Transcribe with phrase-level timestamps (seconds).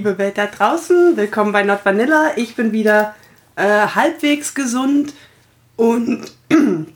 [0.00, 1.14] Liebe Welt da draußen.
[1.18, 2.30] Willkommen bei Not Vanilla.
[2.36, 3.14] Ich bin wieder
[3.56, 5.12] äh, halbwegs gesund
[5.76, 6.24] und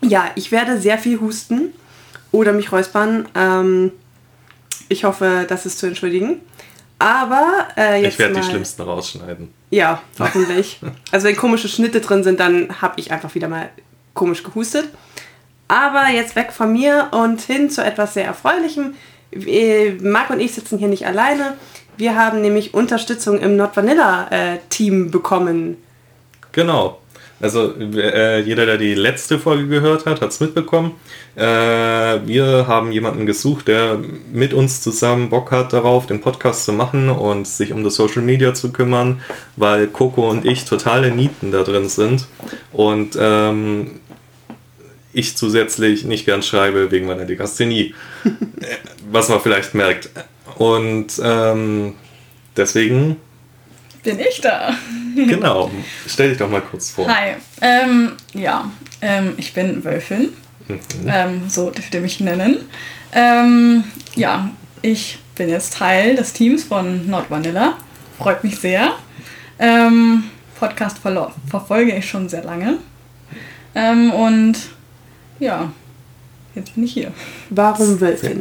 [0.00, 1.74] ja, ich werde sehr viel husten
[2.32, 3.28] oder mich räuspern.
[3.34, 3.92] Ähm,
[4.88, 6.40] ich hoffe, das ist zu entschuldigen.
[6.98, 9.52] Aber äh, jetzt Ich werde die schlimmsten rausschneiden.
[9.68, 10.80] Ja, hoffentlich.
[11.10, 13.68] also wenn komische Schnitte drin sind, dann habe ich einfach wieder mal
[14.14, 14.88] komisch gehustet.
[15.68, 18.94] Aber jetzt weg von mir und hin zu etwas sehr Erfreulichem.
[19.32, 21.58] Äh, Marc und ich sitzen hier nicht alleine.
[21.96, 25.76] Wir haben nämlich Unterstützung im Not Vanilla äh, Team bekommen.
[26.52, 26.98] Genau.
[27.40, 30.92] Also äh, jeder, der die letzte Folge gehört hat, hat es mitbekommen.
[31.36, 33.98] Äh, wir haben jemanden gesucht, der
[34.32, 38.22] mit uns zusammen Bock hat darauf, den Podcast zu machen und sich um das Social
[38.22, 39.20] Media zu kümmern,
[39.56, 42.26] weil Coco und ich totale Nieten da drin sind.
[42.72, 44.00] Und ähm,
[45.12, 47.94] ich zusätzlich nicht gern schreibe wegen meiner Legasthenie.
[48.24, 48.28] Äh,
[49.10, 50.08] Was man vielleicht merkt.
[50.56, 51.94] Und ähm,
[52.56, 53.16] deswegen,
[54.02, 54.74] Bin ich da?
[55.16, 55.70] genau,
[56.06, 57.08] stell dich doch mal kurz vor.
[57.08, 57.34] Hi.
[57.60, 60.30] Ähm, ja, ähm, ich bin Wölfin.
[60.68, 60.78] Mhm.
[61.06, 62.58] Ähm, so dürft ihr mich nennen.
[63.12, 64.50] Ähm, ja,
[64.82, 67.76] ich bin jetzt Teil des Teams von Not Vanilla.
[68.18, 68.92] Freut mich sehr.
[69.58, 70.24] Ähm,
[70.58, 72.78] Podcast verlo- verfolge ich schon sehr lange.
[73.74, 74.54] Ähm, und
[75.40, 75.72] ja,
[76.54, 77.12] jetzt bin ich hier.
[77.50, 78.40] Warum Wölfin?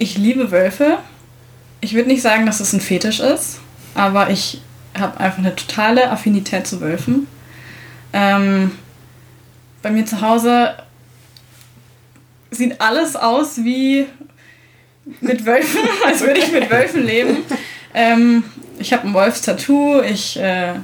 [0.00, 0.98] Ich liebe Wölfe.
[1.82, 3.60] Ich würde nicht sagen, dass es ein Fetisch ist,
[3.94, 4.62] aber ich
[4.98, 7.26] habe einfach eine totale Affinität zu Wölfen.
[8.12, 8.72] Ähm,
[9.82, 10.74] bei mir zu Hause
[12.50, 14.06] sieht alles aus wie
[15.20, 17.36] mit Wölfen, als würde ich mit Wölfen leben.
[17.92, 18.44] Ähm,
[18.78, 20.76] ich habe ein Wolfstattoo, ich äh,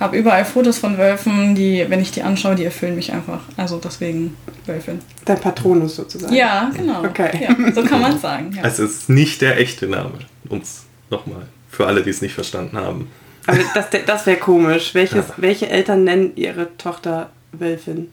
[0.00, 3.40] habe überall Fotos von Wölfen, die, wenn ich die anschaue, die erfüllen mich einfach.
[3.56, 5.00] Also deswegen Wölfin.
[5.24, 6.34] Dein Patronus sozusagen.
[6.34, 7.04] Ja, genau.
[7.04, 7.30] Okay.
[7.48, 8.52] Ja, so kann man es sagen.
[8.56, 8.62] Ja.
[8.62, 10.12] Also es ist nicht der echte Name.
[10.48, 11.46] Uns nochmal.
[11.70, 13.10] Für alle, die es nicht verstanden haben.
[13.46, 14.94] Aber das, das wäre komisch.
[14.94, 15.34] Welches, Ja.
[15.36, 18.08] Welche Eltern nennen ihre Tochter Wölfin?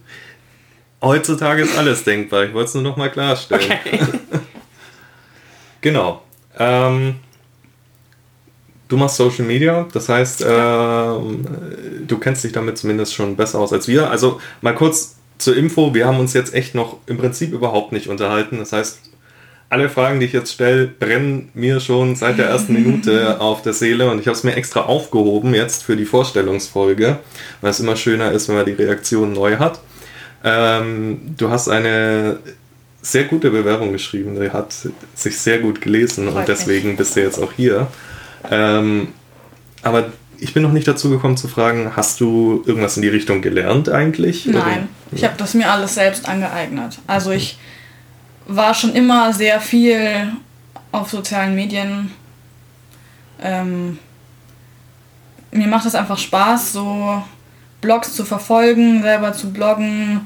[1.02, 2.44] Heutzutage ist alles denkbar.
[2.46, 3.64] Ich wollte es nur nochmal klarstellen.
[5.82, 6.22] Genau.
[6.60, 7.16] Ähm,
[8.92, 11.48] du machst Social Media, das heißt, ähm,
[12.06, 14.12] du kennst dich damit zumindest schon besser aus als wir.
[14.12, 18.10] Also mal kurz zur Info, wir haben uns jetzt echt noch im Prinzip überhaupt nicht
[18.10, 18.60] unterhalten.
[18.60, 19.00] Das heißt,
[19.70, 23.72] alle Fragen, die ich jetzt stelle, brennen mir schon seit der ersten Minute auf der
[23.72, 27.20] Seele und ich habe es mir extra aufgehoben jetzt für die Vorstellungsfolge,
[27.62, 29.80] weil es immer schöner ist, wenn man die Reaktion neu hat.
[30.44, 32.40] Ähm, du hast eine
[33.02, 34.76] sehr gute Bewerbung geschrieben, die hat
[35.16, 37.88] sich sehr gut gelesen Freut und deswegen bist du jetzt auch hier.
[38.50, 39.10] Ähm,
[39.84, 43.42] aber ich bin noch nicht dazu gekommen zu fragen, hast du irgendwas in die Richtung
[43.42, 44.48] gelernt eigentlich?
[44.48, 47.00] Nein, ich habe das mir alles selbst angeeignet.
[47.06, 47.60] Also ich
[48.48, 50.32] war schon immer sehr viel
[50.92, 52.12] auf sozialen Medien.
[53.42, 54.00] Ähm,
[55.52, 57.24] mir macht es einfach Spaß, so
[57.82, 60.26] Blogs zu verfolgen, selber zu bloggen,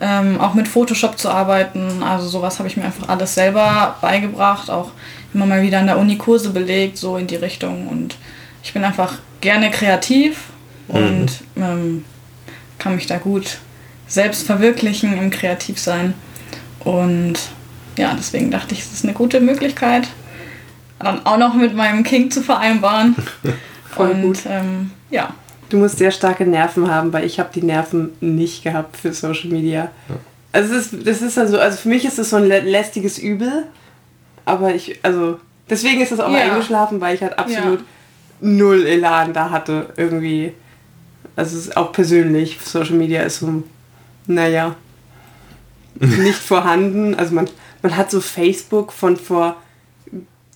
[0.00, 2.02] ähm, auch mit Photoshop zu arbeiten.
[2.02, 4.90] Also sowas habe ich mir einfach alles selber beigebracht, auch
[5.34, 7.88] immer mal wieder an der Uni Kurse belegt, so in die Richtung.
[7.88, 8.16] Und
[8.62, 10.36] ich bin einfach gerne kreativ
[10.88, 12.04] und ähm,
[12.78, 13.58] kann mich da gut
[14.06, 16.14] selbst verwirklichen im Kreativsein.
[16.80, 17.34] Und
[17.96, 20.08] ja, deswegen dachte ich, es ist eine gute Möglichkeit,
[20.98, 23.16] dann auch noch mit meinem King zu vereinbaren.
[23.90, 24.38] Voll und gut.
[24.48, 25.34] Ähm, ja,
[25.68, 29.48] Du musst sehr starke Nerven haben, weil ich habe die Nerven nicht gehabt für Social
[29.48, 29.90] Media.
[30.52, 33.16] Also es ist, das ist also, also für mich ist das so ein lä- lästiges
[33.16, 33.64] Übel,
[34.44, 35.38] aber ich, also
[35.70, 36.40] deswegen ist das auch Ja.
[36.40, 37.80] eingeschlafen, weil ich halt absolut
[38.40, 40.52] null Elan da hatte irgendwie.
[41.36, 43.62] Also es ist auch persönlich, Social Media ist so,
[44.26, 44.74] naja,
[45.94, 47.14] nicht vorhanden.
[47.14, 47.48] Also man,
[47.82, 49.56] man hat so Facebook von vor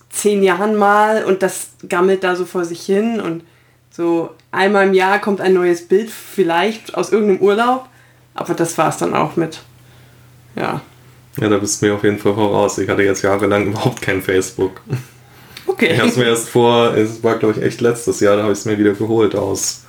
[0.09, 3.43] zehn Jahren mal und das gammelt da so vor sich hin und
[3.91, 7.87] so einmal im Jahr kommt ein neues Bild, vielleicht aus irgendeinem Urlaub,
[8.35, 9.59] aber das war es dann auch mit.
[10.55, 10.81] Ja.
[11.39, 12.77] Ja, da bist du mir auf jeden Fall voraus.
[12.79, 14.81] Ich hatte jetzt jahrelang überhaupt kein Facebook.
[15.67, 15.93] Okay.
[15.93, 18.53] Ich habe es mir erst vor, es war glaube ich echt letztes Jahr, da habe
[18.53, 19.83] ich es mir wieder geholt aus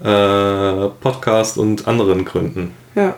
[0.00, 2.74] äh, Podcast und anderen Gründen.
[2.94, 3.16] Ja.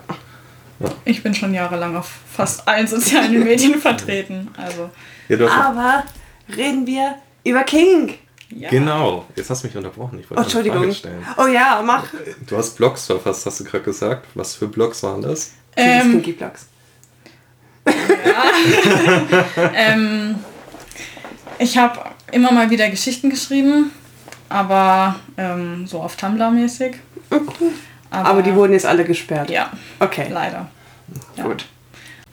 [1.05, 4.49] ich bin schon jahrelang auf fast allen sozialen Medien vertreten.
[4.57, 4.91] Also,
[5.29, 6.05] Ja, Aber
[6.57, 8.15] reden wir über King.
[8.51, 8.71] ja.
[8.71, 10.19] Genau, jetzt hast du mich unterbrochen.
[10.21, 10.79] Ich Oh, wollte eine Entschuldigung.
[10.83, 11.27] Frage stellen.
[11.39, 12.05] Oh ja, mach.
[12.47, 14.27] Du hast Blogs verfasst, hast du gerade gesagt.
[14.35, 15.53] Was für Blogs waren das?
[15.77, 16.33] Ähm, Kinky
[19.75, 20.37] Ähm,
[21.59, 21.99] ich habe
[22.33, 23.91] immer mal wieder Geschichten geschrieben,
[24.49, 26.97] aber ähm, so auf Tumblr mäßig.
[28.11, 29.51] Aber die wurden jetzt alle gesperrt.
[29.51, 29.71] Ja,
[30.01, 30.27] Okay.
[30.31, 30.69] leider.
[31.37, 31.45] Ja.
[31.45, 31.67] Gut.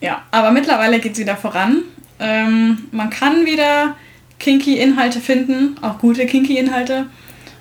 [0.01, 1.83] Ja, aber mittlerweile geht es wieder voran.
[2.19, 3.95] Ähm, man kann wieder
[4.39, 7.07] Kinky-Inhalte finden, auch gute Kinky-Inhalte.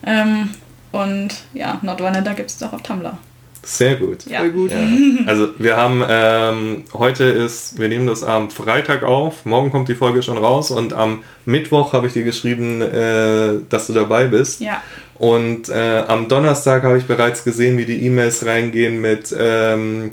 [0.05, 0.51] Ähm,
[0.91, 3.17] und ja, Not Vanilla gibt es auch auf Tumblr.
[3.65, 4.27] Sehr gut.
[4.27, 4.41] Ja.
[4.41, 4.71] Voll gut.
[4.73, 4.79] Ja.
[5.27, 9.95] Also wir haben, ähm, heute ist, wir nehmen das am Freitag auf, morgen kommt die
[9.95, 14.61] Folge schon raus und am Mittwoch habe ich dir geschrieben, äh, dass du dabei bist.
[14.61, 14.83] Ja.
[15.17, 20.11] Und äh, am Donnerstag habe ich bereits gesehen, wie die E-Mails reingehen mit, ähm,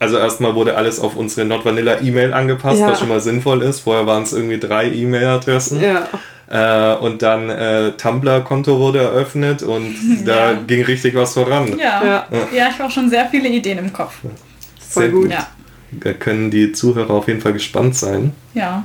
[0.00, 2.88] also erstmal wurde alles auf unsere Not Vanilla E-Mail angepasst, Ja.
[2.88, 3.78] was schon mal sinnvoll ist.
[3.80, 5.80] Vorher waren es irgendwie drei E-Mail-Adressen.
[5.80, 6.08] Ja.
[6.52, 9.96] Äh, und dann äh, Tumblr-Konto wurde eröffnet und
[10.26, 10.58] da Ja.
[10.66, 11.78] ging richtig was voran.
[11.78, 12.04] Ja.
[12.04, 12.26] Ja.
[12.30, 12.68] ja.
[12.68, 14.16] ich habe auch schon sehr viele Ideen im Kopf.
[14.78, 15.30] Voll gut.
[15.30, 15.46] Ja.
[15.92, 18.34] Da können die Zuhörer auf jeden Fall gespannt sein.
[18.52, 18.84] Ja.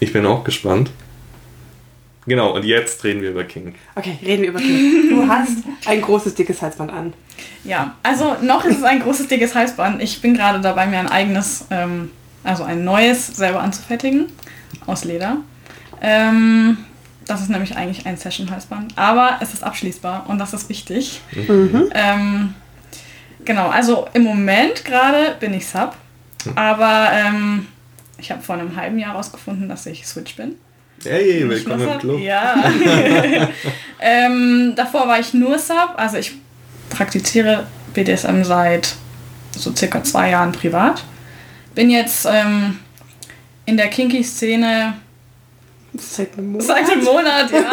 [0.00, 0.90] Ich bin auch gespannt.
[2.26, 3.74] Genau, und jetzt reden wir über King.
[3.94, 5.10] Okay, reden wir über Kind.
[5.10, 7.12] Du hast ein großes, dickes Halsband an.
[7.64, 10.00] Ja, also noch ist es ein großes, dickes Halsband.
[10.02, 12.10] Ich bin gerade dabei, mir ein eigenes, ähm,
[12.42, 14.26] also ein neues selber anzufertigen.
[14.86, 15.38] Aus Leder.
[16.00, 16.78] Ähm,
[17.26, 18.96] das ist nämlich eigentlich ein Session-Halsband.
[18.96, 21.20] Aber es ist abschließbar und das ist wichtig.
[21.94, 22.54] Ähm,
[23.44, 25.94] genau, also im Moment gerade bin ich Sub.
[26.56, 27.68] Aber ähm,
[28.18, 30.56] ich habe vor einem halben Jahr herausgefunden, dass ich Switch bin.
[31.04, 31.98] Hey, willkommen im.
[31.98, 32.20] Club.
[32.20, 32.70] Ja.
[34.00, 35.94] ähm, davor war ich nur Sub.
[35.96, 36.32] Also ich
[36.90, 38.94] praktiziere BDSM seit
[39.56, 41.02] so circa zwei Jahren privat.
[41.74, 42.78] Bin jetzt ähm,
[43.64, 44.94] in der Kinky-Szene
[45.94, 46.66] Seit einem Monat.
[46.66, 47.64] seit einem Monat, ja.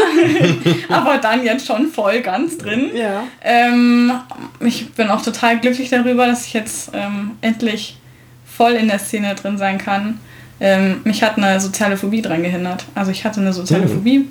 [0.95, 2.89] Aber dann jetzt schon voll ganz drin.
[2.93, 3.23] Ja.
[3.41, 4.11] Ähm,
[4.59, 7.97] ich bin auch total glücklich darüber, dass ich jetzt ähm, endlich
[8.45, 10.19] voll in der Szene drin sein kann.
[10.59, 12.83] Ähm, mich hat eine soziale Phobie dran gehindert.
[12.93, 13.89] Also ich hatte eine soziale Mhm.
[13.89, 14.27] Phobie.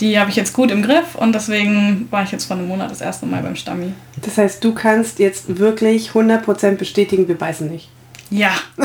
[0.00, 2.90] Die habe ich jetzt gut im Griff und deswegen war ich jetzt vor einem Monat
[2.90, 3.92] das erste Mal beim Stammi.
[4.22, 7.88] Das heißt, du kannst jetzt wirklich 100% bestätigen, wir beißen nicht.
[8.30, 8.50] Ja,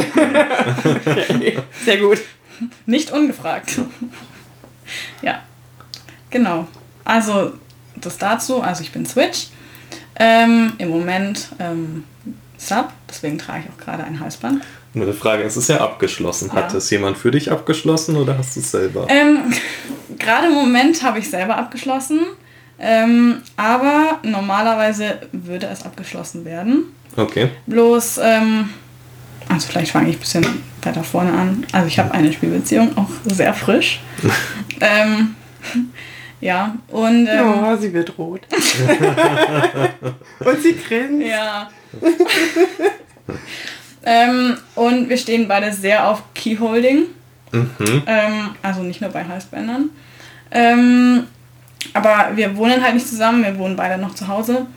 [1.83, 2.19] Sehr gut.
[2.85, 3.79] nicht ungefragt.
[5.21, 5.39] ja,
[6.29, 6.67] genau.
[7.05, 7.53] Also
[7.95, 8.61] das dazu.
[8.61, 9.47] Also ich bin Switch.
[10.21, 12.03] Ähm, Im Moment ähm,
[12.57, 14.61] Sub, deswegen trage ich auch gerade ein Halsband.
[14.93, 16.51] Nur die Frage, es ist ja abgeschlossen.
[16.51, 16.77] Hat Ja.
[16.77, 19.07] es jemand für dich abgeschlossen oder hast du es selber?
[19.09, 19.53] Ähm,
[20.17, 22.19] Gerade im Moment habe ich selber abgeschlossen,
[22.79, 26.93] ähm, aber normalerweise würde es abgeschlossen werden.
[27.15, 27.49] Okay.
[27.67, 28.69] Bloß, ähm,
[29.49, 30.45] also vielleicht fange ich ein bisschen
[30.83, 31.65] weiter vorne an.
[31.73, 33.99] Also ich habe eine Spielbeziehung, auch sehr frisch.
[34.79, 35.35] ähm,
[36.39, 38.41] ja, und ähm, Oh, sie wird rot.
[40.39, 41.27] Und sie grinst.
[41.27, 41.69] ja.
[44.05, 47.05] ähm, und wir stehen beide sehr auf Keyholding.
[47.51, 48.03] Mhm.
[48.05, 49.89] Ähm, also nicht nur bei Halsbändern.
[50.51, 51.23] Ähm,
[51.93, 54.67] aber wir wohnen halt nicht zusammen, wir wohnen beide noch zu Hause.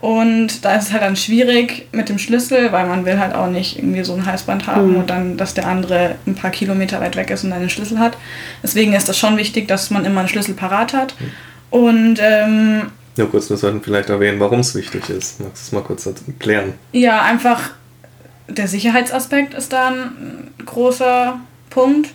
[0.00, 3.48] Und da ist es halt dann schwierig mit dem Schlüssel, weil man will halt auch
[3.48, 7.16] nicht irgendwie so ein Halsband haben und dann, dass der andere ein paar Kilometer weit
[7.16, 8.16] weg ist und einen Schlüssel hat.
[8.62, 11.14] Deswegen ist das schon wichtig, dass man immer einen Schlüssel parat hat.
[11.68, 15.38] Und ähm, Nur kurz, wir sollten vielleicht erwähnen, warum es wichtig ist.
[15.40, 16.72] Magst du es mal kurz erklären?
[16.92, 17.70] Ja, einfach
[18.48, 21.38] der Sicherheitsaspekt ist da ein großer
[21.68, 22.10] Punkt.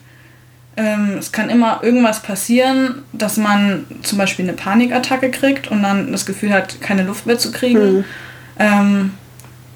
[0.77, 6.11] Ähm, es kann immer irgendwas passieren, dass man zum Beispiel eine Panikattacke kriegt und dann
[6.11, 8.03] das Gefühl hat, keine Luft mehr zu kriegen.
[8.59, 9.11] Ähm,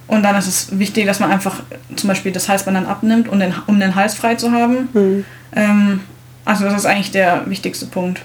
[0.07, 1.61] und dann ist es wichtig, dass man einfach
[1.95, 4.89] zum Beispiel das Halsband dann abnimmt, um den, um den Hals frei zu haben.
[4.93, 5.25] Hm.
[5.55, 5.99] Ähm,
[6.45, 8.21] also das ist eigentlich der wichtigste Punkt.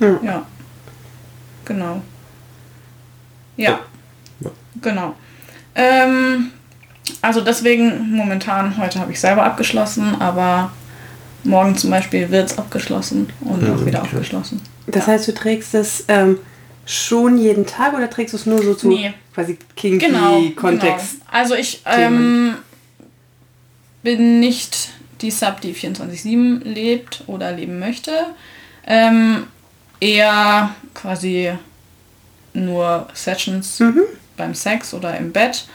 [0.00, 0.18] Ja.
[0.22, 0.42] Ja.
[1.66, 2.00] Genau.
[3.56, 3.80] Ja.
[4.40, 4.50] Ja.
[4.80, 5.14] Genau.
[5.74, 6.50] Ähm,
[7.22, 10.70] also deswegen momentan, heute habe ich selber abgeschlossen, aber
[11.44, 14.60] morgen zum Beispiel wird es abgeschlossen und auch wieder aufgeschlossen.
[14.86, 16.38] Das heißt, du trägst es ähm,
[16.86, 19.12] schon jeden Tag oder trägst du es nur so zu Nee.
[19.34, 20.42] quasi kinky Genau.
[20.56, 21.12] Kontext?
[21.20, 21.24] Genau.
[21.30, 22.54] Also ich ähm,
[24.02, 28.10] bin nicht die Sub, die 24-7 lebt oder leben möchte.
[28.86, 29.44] Ähm,
[30.00, 31.52] eher quasi
[32.54, 33.82] nur Sessions
[34.36, 35.66] beim Sex oder im Bett.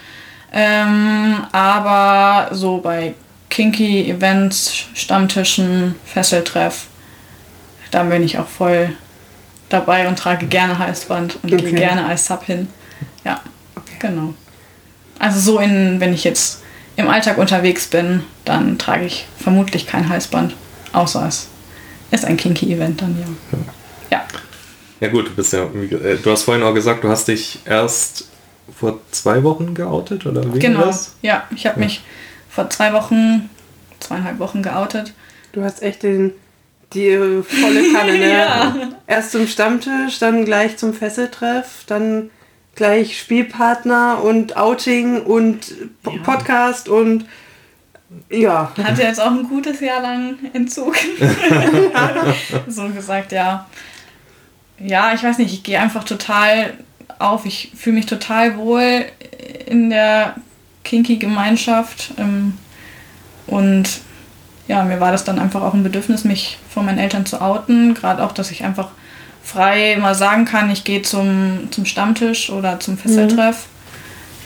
[0.52, 3.14] Ähm, aber so bei
[3.50, 6.88] kinky Events, Stammtischen, Fesseltreff,
[7.92, 8.90] da bin ich auch voll
[9.70, 11.64] dabei und trage gerne Halsband und Okay.
[11.64, 12.68] gehe gerne als Sub hin.
[13.24, 13.42] Ja,
[14.00, 14.34] genau.
[15.20, 16.62] Also so in, wenn ich jetzt
[16.98, 20.56] im Alltag unterwegs bin, dann trage ich vermutlich kein Halsband,
[20.94, 21.48] außer es
[22.12, 23.58] ist ein kinky Event dann, ja.
[24.12, 24.26] Ja,
[25.00, 28.28] Ja gut, du bist ja, äh, du hast vorhin auch gesagt, du hast dich erst
[28.78, 30.80] vor zwei Wochen geoutet oder wie genau.
[30.80, 31.16] war das?
[31.22, 32.02] Ja, ich habe mich
[32.56, 33.50] vor zwei Wochen,
[34.00, 35.14] zweieinhalb Wochen geoutet.
[35.52, 36.32] Du hast echt den,
[36.94, 38.32] die äh, volle Kanne, ne?
[38.32, 38.76] Ja.
[39.08, 42.30] Erst zum Stammtisch, dann gleich zum Fesseltreff, dann
[42.76, 45.62] gleich Spielpartner und Outing und
[46.04, 46.22] P Ja.
[46.24, 47.26] Podcast und
[48.30, 48.72] Ja.
[48.82, 50.96] Hatte jetzt auch ein gutes Jahr lang Entzug.
[52.68, 53.68] so gesagt, ja.
[54.80, 56.74] Ja, ich weiß nicht, ich gehe einfach total
[57.20, 57.46] auf.
[57.46, 59.06] Ich fühle mich total wohl
[59.66, 60.36] in der
[60.86, 62.14] Kinky-Gemeinschaft.
[62.18, 62.54] Ähm,
[63.48, 63.90] und
[64.68, 67.94] ja, mir war das dann einfach auch ein Bedürfnis, mich vor meinen Eltern zu outen.
[67.94, 68.90] Gerade auch, dass ich einfach
[69.44, 73.66] frei mal sagen kann, ich gehe zum, zum Stammtisch oder zum Fesseltreff.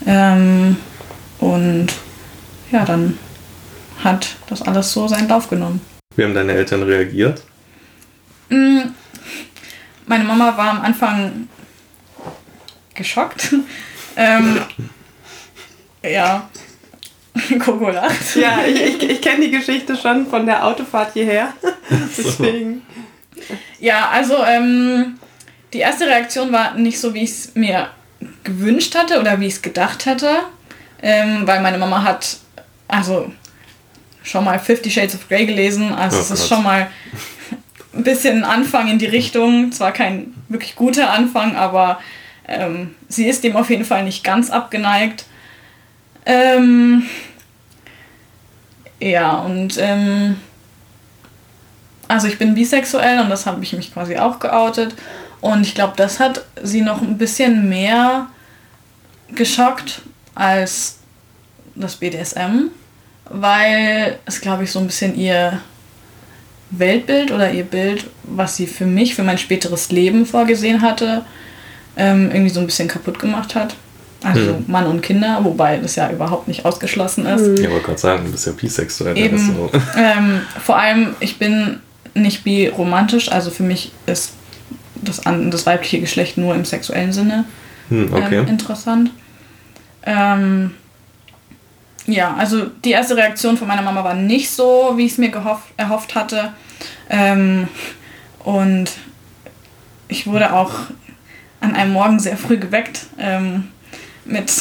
[0.02, 0.08] Mhm.
[0.08, 0.78] Ähm,
[1.40, 1.88] und
[2.72, 3.18] ja, dann
[4.04, 5.82] hat das alles so seinen Lauf genommen.
[6.16, 7.44] Wie haben deine Eltern reagiert?
[8.50, 8.80] Mm,
[10.06, 11.48] meine Mama war am Anfang
[12.94, 13.54] geschockt.
[14.18, 14.60] ähm,
[16.04, 16.50] ja,
[17.60, 18.36] Coco lacht.
[18.36, 21.54] Ja, ich, ich, ich kenne die Geschichte schon von der Autofahrt hierher.
[22.18, 22.82] Deswegen.
[23.80, 25.20] Ja, also ähm,
[25.74, 27.90] die erste Reaktion war nicht so, wie ich es mir
[28.44, 30.40] gewünscht hatte oder wie ich es gedacht hatte.
[31.02, 32.38] Ähm, weil meine Mama hat,
[32.88, 33.32] also
[34.24, 35.94] schon mal Fifty Shades of Grey gelesen.
[35.94, 36.90] Also oh, es ist schon mal
[37.94, 39.72] ein bisschen ein Anfang in die Richtung.
[39.72, 42.00] Zwar kein wirklich guter Anfang, aber
[42.48, 45.26] ähm, sie ist dem auf jeden Fall nicht ganz abgeneigt.
[46.30, 47.08] Ähm,
[49.00, 50.36] ja, und ähm,
[52.08, 54.94] also ich bin bisexuell und das habe ich mich quasi auch geoutet.
[55.42, 58.28] Und ich glaube, das hat sie noch ein bisschen mehr
[59.30, 60.04] geschockt
[60.36, 61.00] als
[61.74, 62.70] das BDSM,
[63.26, 65.60] weil es, glaube ich, so ein bisschen ihr
[66.70, 71.26] Weltbild oder ihr Bild, was sie für mich, für mein späteres Leben vorgesehen hatte,
[71.98, 73.76] ähm, irgendwie so ein bisschen kaputt gemacht hat.
[74.22, 74.66] Also hm.
[74.68, 77.60] Mann und Kinder, wobei das ja überhaupt nicht ausgeschlossen ist.
[77.60, 79.18] Ja, wollte gerade sagen, du bist ja bisexuell.
[79.18, 79.72] Eben, so.
[79.98, 81.80] ähm, vor allem, ich bin
[82.14, 84.34] nicht biromantisch, also für mich ist
[84.96, 87.46] das, das weibliche Geschlecht nur im sexuellen Sinne
[87.90, 88.40] hm, okay.
[88.40, 89.12] ähm, interessant.
[90.04, 90.72] Ähm,
[92.06, 95.30] ja, also die erste Reaktion von meiner Mama war nicht so, wie ich es mir
[95.30, 96.54] gehofft, erhofft hatte.
[97.10, 97.68] Ähm,
[98.44, 98.92] und
[100.08, 100.72] ich wurde auch
[101.62, 103.68] an einem Morgen sehr früh geweckt ähm,
[104.26, 104.52] mit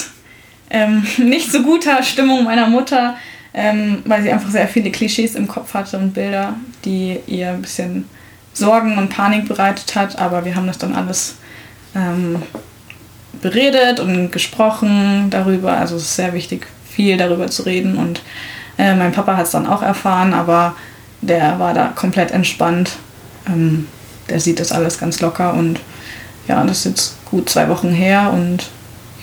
[0.71, 3.17] ähm, nicht so guter Stimmung meiner Mutter,
[3.55, 7.63] ähm, weil sie einfach sehr viele Klischees im Kopf hatte und Bilder, die ihr ein
[7.63, 8.09] bisschen
[8.53, 10.19] Sorgen und Panik bereitet hat.
[10.19, 11.37] Aber wir haben das dann alles
[11.95, 12.43] ähm,
[13.41, 15.77] beredet und gesprochen darüber.
[15.77, 17.97] Also es ist sehr wichtig, viel darüber zu reden.
[17.97, 18.21] Und
[18.77, 20.77] äh, mein Papa hat es dann auch erfahren, aber
[21.21, 22.93] der war da komplett entspannt.
[23.47, 23.87] Ähm,
[24.29, 25.81] der sieht das alles ganz locker und
[26.47, 28.69] ja, das ist jetzt gut zwei Wochen her und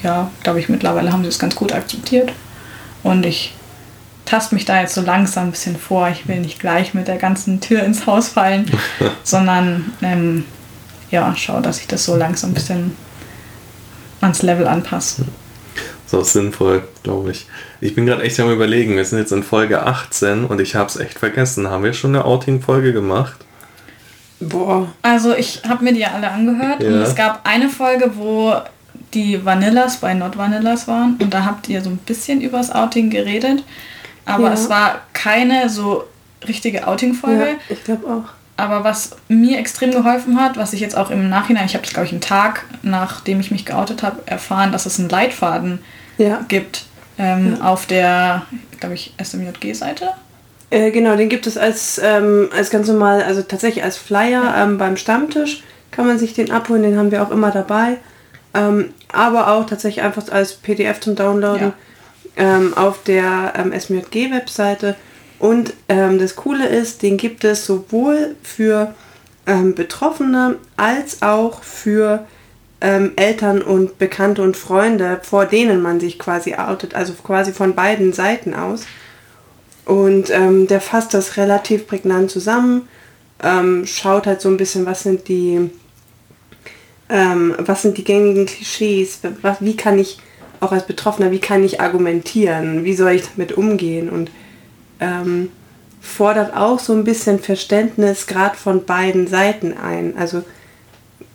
[0.03, 2.31] ja, glaube ich, mittlerweile haben sie es ganz gut akzeptiert.
[3.03, 3.53] Und ich
[4.25, 6.09] taste mich da jetzt so langsam ein bisschen vor.
[6.09, 8.65] Ich will nicht gleich mit der ganzen Tür ins Haus fallen,
[9.23, 10.45] sondern ähm,
[11.11, 12.95] ja, schau, dass ich das so langsam ein bisschen
[14.21, 15.25] ans Level anpasse.
[16.07, 17.47] So sinnvoll, glaube ich.
[17.81, 20.89] Ich bin gerade echt am überlegen, wir sind jetzt in Folge 18 und ich habe
[20.89, 21.69] es echt vergessen.
[21.69, 23.45] Haben wir schon eine Outing-Folge gemacht?
[24.39, 24.87] Boah.
[25.01, 26.89] Also ich habe mir die ja alle angehört ja.
[26.89, 28.53] und es gab eine Folge, wo
[29.15, 33.09] die Vanillas bei Not Vanillas waren und da habt ihr so ein bisschen übers Outing
[33.09, 33.63] geredet,
[34.25, 34.53] aber ja.
[34.53, 36.03] es war keine so
[36.47, 37.47] richtige Outing-Folge.
[37.47, 38.29] Ja, ich glaube auch.
[38.57, 41.93] Aber was mir extrem geholfen hat, was ich jetzt auch im Nachhinein, ich habe das
[41.93, 45.79] glaube ich einen Tag, nachdem ich mich geoutet habe, erfahren, dass es einen Leitfaden
[46.17, 46.45] ja.
[46.47, 46.85] gibt
[47.17, 48.43] ähm, auf der,
[48.79, 50.11] glaube ich, SMJG-Seite.
[50.69, 54.77] Äh, genau, den gibt es als, ähm, als ganz normal, also tatsächlich als Flyer ähm,
[54.77, 57.97] beim Stammtisch kann man sich den abholen, den haben wir auch immer dabei.
[58.55, 61.73] Ähm, aber auch tatsächlich einfach als PDF zum Downloaden
[62.37, 64.95] ähm, auf der ähm, SMJG-Webseite
[65.39, 68.95] und ähm, das Coole ist, den gibt es sowohl für
[69.45, 72.25] ähm, Betroffene als auch für
[72.79, 77.75] ähm, Eltern und Bekannte und Freunde, vor denen man sich quasi outet, also quasi von
[77.75, 78.85] beiden Seiten aus.
[79.85, 82.87] Und der fasst das relativ prägnant zusammen,
[83.83, 85.69] schaut halt so ein bisschen, was sind die,
[87.09, 90.19] ähm, was sind die gängigen Klischees, was, wie kann ich
[90.59, 94.31] auch als Betroffener, wie kann ich argumentieren, wie soll ich damit umgehen und
[94.99, 95.49] ähm,
[96.01, 100.17] fordert auch so ein bisschen Verständnis gerade von beiden Seiten ein.
[100.17, 100.43] Also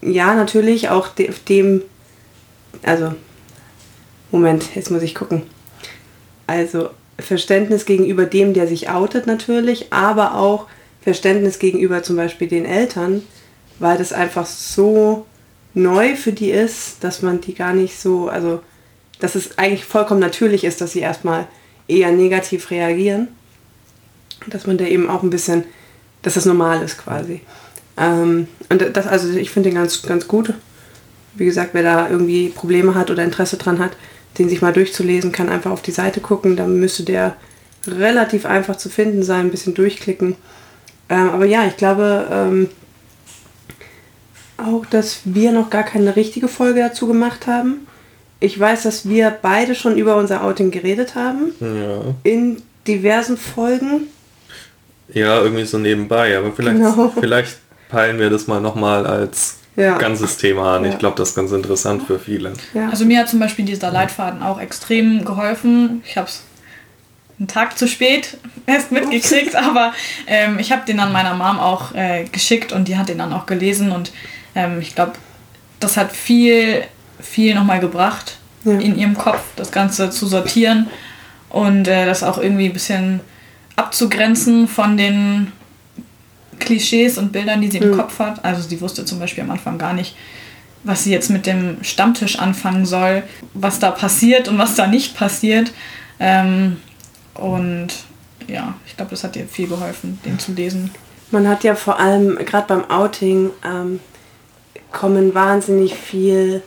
[0.01, 1.83] ja, natürlich auch de dem,
[2.83, 3.15] also
[4.31, 5.43] Moment, jetzt muss ich gucken.
[6.47, 10.67] Also Verständnis gegenüber dem, der sich outet natürlich, aber auch
[11.03, 13.23] Verständnis gegenüber zum Beispiel den Eltern,
[13.79, 15.27] weil das einfach so
[15.75, 18.61] neu für die ist, dass man die gar nicht so, also
[19.21, 21.47] dass es eigentlich vollkommen natürlich ist, dass sie erstmal
[21.89, 23.29] eher negativ reagieren
[24.47, 25.65] dass man da eben auch ein bisschen,
[26.23, 27.41] dass das normal ist quasi.
[27.97, 30.55] Ähm, und das, also ich finde den ganz, ganz gut.
[31.35, 33.93] Wie gesagt, wer da irgendwie Probleme hat oder Interesse dran hat,
[34.39, 36.57] den sich mal durchzulesen, kann einfach auf die Seite gucken.
[36.57, 37.37] Dann müsste der
[37.87, 40.37] relativ einfach zu finden sein, ein bisschen durchklicken.
[41.09, 42.69] Ähm, aber ja, ich glaube ähm,
[44.67, 47.87] auch, dass wir noch gar keine richtige Folge dazu gemacht haben.
[48.41, 51.53] Ich weiß, dass wir beide schon über unser Outing geredet haben.
[51.61, 52.15] Ja.
[52.23, 54.09] In diversen Folgen.
[55.13, 57.13] Ja, irgendwie so nebenbei, aber vielleicht, Genau.
[57.19, 59.99] vielleicht peilen wir das mal nochmal als Ja.
[59.99, 60.85] ganzes Thema an.
[60.85, 60.91] Ja.
[60.93, 62.53] Ich glaube, das ist ganz interessant für viele.
[62.75, 62.89] Ja.
[62.89, 66.03] Also mir hat zum Beispiel dieser Leitfaden auch extrem geholfen.
[66.07, 66.43] Ich habe es
[67.39, 68.37] einen Tag zu spät
[68.67, 69.93] erst mitgekriegt, aber
[70.27, 73.33] ähm, ich habe den dann meiner Mom auch äh, geschickt und die hat den dann
[73.33, 74.13] auch gelesen und
[74.65, 75.13] ähm, ich glaube,
[75.81, 76.83] das hat viel,
[77.21, 78.73] viel nochmal gebracht Ja.
[78.73, 80.89] in ihrem Kopf, das Ganze zu sortieren
[81.49, 83.21] und äh, das auch irgendwie ein bisschen
[83.77, 85.53] abzugrenzen von den
[86.59, 87.97] Klischees und Bildern, die sie im Mhm.
[87.97, 88.45] Kopf hat.
[88.45, 90.15] Also sie wusste zum Beispiel am Anfang gar nicht,
[90.85, 93.23] was sie jetzt mit dem Stammtisch anfangen soll,
[93.55, 95.73] was da passiert und was da nicht passiert.
[96.19, 96.77] Ähm,
[97.35, 97.89] und
[98.47, 100.91] ja, ich glaube, das hat ihr viel geholfen, den zu lesen.
[101.31, 104.01] Man hat ja vor allem, gerade beim Outing, ähm,
[104.93, 106.63] kommen wahnsinnig viel,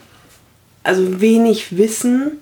[0.83, 2.39] also wenig Wissen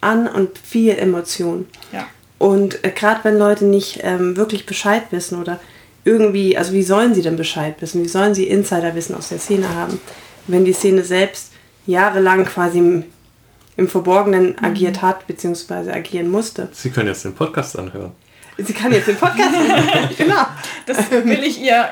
[0.00, 1.66] an und viel Emotion.
[1.92, 2.06] Ja.
[2.38, 5.60] Und äh, gerade wenn Leute nicht ähm, wirklich Bescheid wissen oder
[6.04, 8.02] irgendwie, also wie sollen sie denn Bescheid wissen?
[8.02, 10.00] Wie sollen sie Insiderwissen aus der Szene haben,
[10.48, 11.52] wenn die Szene selbst
[11.86, 13.04] jahrelang quasi im,
[13.76, 16.68] im Verborgenen agiert hat, beziehungsweise agieren musste?
[16.72, 18.12] Sie können jetzt den Podcast anhören.
[18.58, 20.10] Sie kann jetzt den Podcast machen.
[20.18, 20.46] genau.
[20.86, 21.90] Das will ich ihr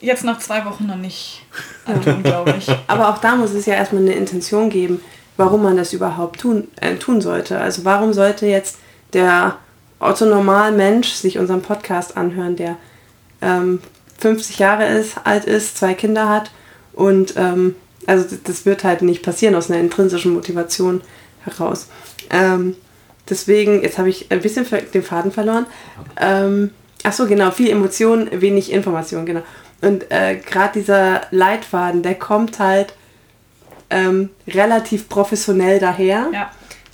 [0.00, 1.42] jetzt nach zwei Wochen noch nicht
[1.84, 2.68] antun, glaube ich.
[2.86, 5.00] Aber auch da muss es ja erstmal eine Intention geben,
[5.36, 7.60] warum man das überhaupt tun, äh, tun sollte.
[7.60, 8.78] Also warum sollte jetzt
[9.12, 9.56] der
[10.00, 12.76] Otto Normal-Mensch sich unseren Podcast anhören, der
[13.40, 13.80] ähm,
[14.18, 16.50] 50 Jahre ist, alt ist, zwei Kinder hat
[16.92, 21.02] und ähm, also das, wird halt nicht passieren aus einer intrinsischen Motivation
[21.44, 21.88] heraus.
[22.30, 22.74] Ähm,
[23.28, 25.66] deswegen, jetzt habe ich ein bisschen den Faden verloren.
[26.18, 26.70] Ähm,
[27.02, 29.42] ach so, genau, viel Emotion, wenig Information, genau.
[29.80, 32.94] Und äh, gerade dieser Leitfaden, der kommt halt
[33.90, 36.28] ähm, relativ professionell daher.
[36.32, 36.50] Ja.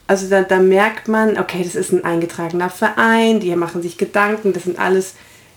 [0.06, 4.52] Also da, da merkt man, okay, das ist ein eingetragener Verein, die machen sich Gedanken,
[4.52, 5.14] das sind alles,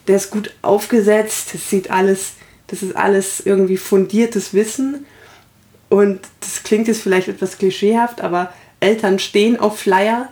[0.08, 2.34] der ist gut aufgesetzt, das sieht alles,
[2.68, 5.06] das ist alles irgendwie fundiertes Wissen.
[5.90, 10.30] Und das klingt jetzt vielleicht etwas klischeehaft, aber Eltern stehen auf Flyer.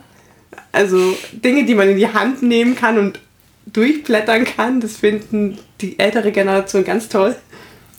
[0.72, 3.20] Also Dinge, die man in die Hand nehmen kann und
[3.66, 7.34] durchblättern kann, das finden die ältere Generation ganz toll.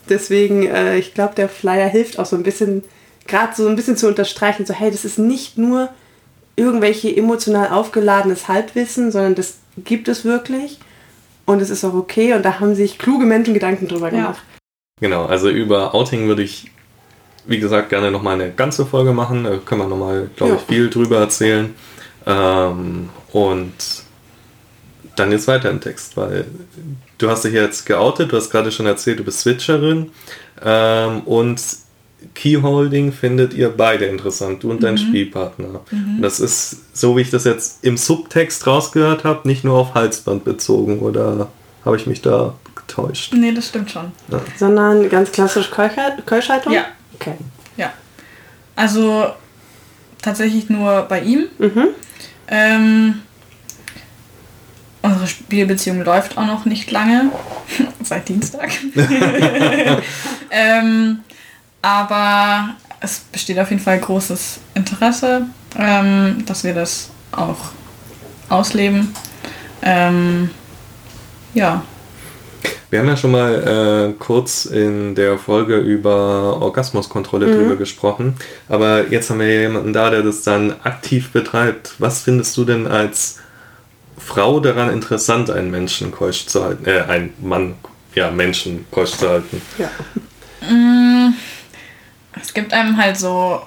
[0.10, 2.84] Deswegen, äh, ich glaube, der Flyer hilft auch so ein bisschen,
[3.28, 5.90] gerade so ein bisschen zu unterstreichen, so hey, das ist nicht nur
[6.56, 10.80] irgendwelche emotional aufgeladenes Halbwissen, sondern das gibt es wirklich
[11.46, 14.18] und es ist auch okay und da haben sich kluge Menschen Gedanken drüber Ja.
[14.18, 14.42] gemacht.
[15.00, 16.72] Genau, also über Outing würde ich,
[17.46, 19.44] wie gesagt, gerne nochmal eine ganze Folge machen.
[19.44, 20.68] Da können wir nochmal, glaube ich, Ja.
[20.68, 21.76] viel drüber erzählen.
[22.26, 23.74] Ähm, und
[25.20, 26.46] dann jetzt weiter im Text, weil
[27.18, 30.12] du hast dich jetzt geoutet, du hast gerade schon erzählt, du bist Switcherin.
[30.64, 31.62] Ähm, und
[32.34, 35.82] Keyholding findet ihr beide interessant, du und dein Spielpartner.
[35.92, 39.94] Und Das ist, so wie ich das jetzt im Subtext rausgehört habe, nicht nur auf
[39.94, 41.50] Halsband bezogen oder
[41.86, 43.34] habe ich mich da getäuscht?
[43.34, 44.12] Nee, das stimmt schon.
[44.58, 46.74] Sondern ganz klassisch Keuschhaltung?
[46.74, 46.86] Ja.
[47.16, 47.36] Okay.
[47.78, 47.94] Ja.
[48.76, 49.28] Also
[50.22, 51.48] tatsächlich nur bei ihm.
[51.58, 51.88] Mhm.
[52.48, 53.22] Ähm,
[55.02, 57.32] unsere Spielbeziehung läuft auch noch nicht lange.
[58.04, 58.70] Seit Dienstag.
[60.52, 61.20] ähm,
[61.82, 67.72] aber es besteht auf jeden Fall großes Interesse, ähm, dass wir das auch
[68.50, 69.14] ausleben.
[69.82, 70.50] Ähm,
[71.54, 71.84] ja.
[72.90, 77.54] Wir haben ja schon mal äh, kurz in der Folge über Orgasmuskontrolle Mhm.
[77.54, 78.36] drüber gesprochen,
[78.70, 81.96] aber jetzt haben wir ja jemanden da, der das dann aktiv betreibt.
[82.00, 83.40] Was findest du denn als
[84.18, 87.76] Frau daran interessant, einen Menschen keusch zu halten, äh, einen Mann,
[88.16, 89.62] ja, Menschen keusch zu halten?
[89.78, 89.90] Ja.
[90.70, 91.34] Mm,
[92.42, 93.62] Es gibt einem halt so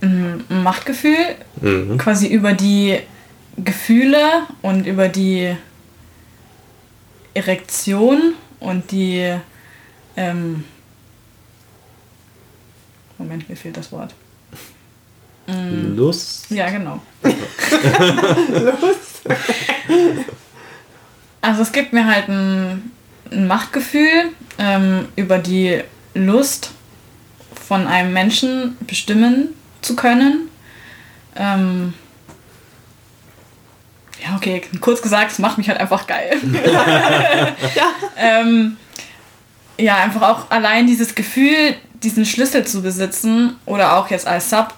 [0.00, 1.16] ein Machtgefühl,
[1.60, 1.98] Mhm.
[1.98, 3.00] quasi über die
[3.56, 4.22] Gefühle
[4.62, 5.56] und über die
[7.34, 9.34] Erektion und die
[10.16, 10.64] ähm,
[13.18, 14.14] Moment, mir fehlt das Wort.
[15.48, 16.46] Mm, Lust?
[16.50, 17.00] Ja, genau.
[17.22, 19.08] Los.
[21.40, 22.92] Also es gibt mir halt ein,
[23.32, 25.82] ein Machtgefühl ähm, über die
[26.14, 26.72] Lust
[27.66, 29.48] von einem Menschen bestimmen
[29.80, 30.48] zu können.
[31.36, 31.94] Ähm,
[34.22, 36.36] ja, okay, kurz gesagt, es macht mich halt einfach geil.
[37.74, 37.90] Ja.
[38.16, 38.76] ähm,
[39.78, 44.74] ja, einfach auch allein dieses Gefühl, diesen Schlüssel zu besitzen oder auch jetzt als Sub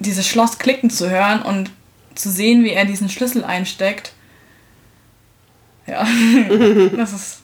[0.00, 1.70] dieses Schloss klicken zu hören und
[2.14, 4.12] zu sehen, wie er diesen Schlüssel einsteckt.
[5.86, 6.06] Ja,
[6.96, 7.36] das ist.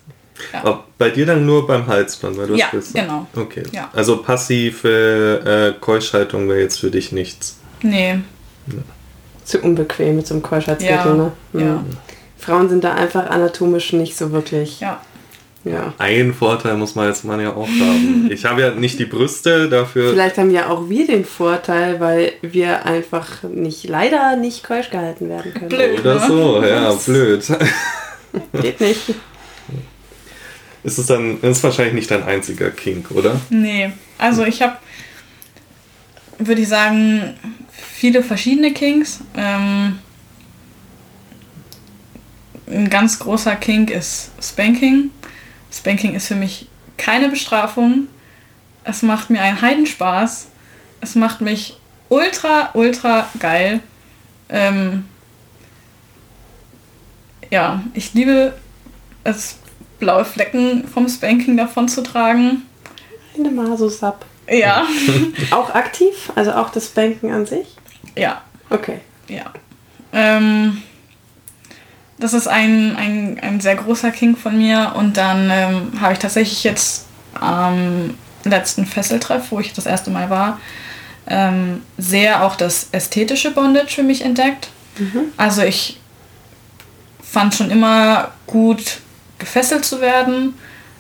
[0.53, 0.61] Ja.
[0.65, 2.95] Aber bei dir dann nur beim Halsband, weil du Ja, hast gesagt.
[3.09, 3.27] genau.
[3.35, 3.63] Okay.
[3.73, 3.91] Ja.
[3.95, 7.57] Also passive äh, Keuschhaltung wäre jetzt für dich nichts.
[7.83, 8.19] Nee,
[9.45, 11.33] Zu unbequem mit so einem Keuschheitsgürtel, Ja, ne?
[11.53, 11.61] Mhm.
[11.61, 11.85] ja.
[12.39, 14.81] Frauen sind da einfach anatomisch nicht so wirklich.
[14.81, 15.01] ja.
[15.67, 15.95] Ja.
[15.99, 18.29] Ein Vorteil muss man jetzt man ja auch haben.
[18.37, 20.11] Ich habe ja nicht die Brüste, dafür.
[20.13, 25.29] Vielleicht haben ja auch wir den Vorteil, weil wir einfach nicht, leider nicht keusch gehalten
[25.29, 25.69] werden können.
[25.69, 26.01] Blöd.
[26.01, 26.27] Oder ne?
[26.27, 27.45] so, ja, blöd.
[28.63, 29.15] Geht nicht.
[30.85, 33.41] Ist es dann, ist wahrscheinlich nicht dein einziger Kink, oder?
[33.51, 34.77] Nee, also ich habe,
[36.39, 37.35] würde ich sagen,
[37.71, 39.21] viele verschiedene Kinks.
[39.37, 39.99] Ähm,
[42.69, 45.11] ein ganz großer Kink ist Spanking.
[45.77, 48.09] Spanking ist für mich keine Bestrafung.
[48.85, 50.49] Es macht mir einen Heidenspaß.
[51.01, 51.77] Es macht mich
[52.09, 53.81] ultra, ultra geil.
[54.49, 55.05] Ähm,
[57.51, 58.55] ja, ich liebe
[59.25, 59.59] es,
[59.99, 62.63] blaue Flecken vom Spanking davon zu tragen.
[63.39, 64.25] Eine Maso-Sub.
[64.49, 64.87] Ja,
[65.51, 66.31] Auch aktiv?
[66.37, 67.67] Also auch das Banken an sich?
[68.15, 69.01] ja, Okay.
[69.29, 69.45] ja.
[70.13, 70.83] Ähm,
[72.19, 74.95] das ist ein, ein, ein sehr großer King von mir.
[74.97, 80.31] Und dann ähm, habe ich tatsächlich jetzt am letzten Fesseltreff, wo ich das erste Mal
[80.31, 80.61] war,
[81.29, 84.69] ähm, sehr auch das ästhetische Bondage für mich entdeckt.
[85.37, 86.01] Also ich
[87.23, 89.01] fand schon immer gut,
[89.39, 90.55] gefesselt zu werden,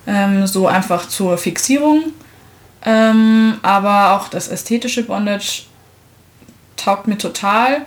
[0.06, 2.12] ähm, so einfach zur Fixierung.
[2.84, 5.62] Ähm, aber auch das ästhetische Bondage
[6.76, 7.86] taugt mir total.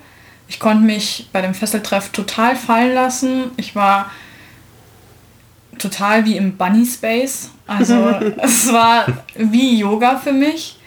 [0.49, 3.51] Ich konnte mich bei dem Fesseltreff total fallen lassen.
[3.55, 4.11] Ich war
[5.77, 7.51] total wie im Bunny Space.
[7.67, 10.79] Also es war wie Yoga für mich.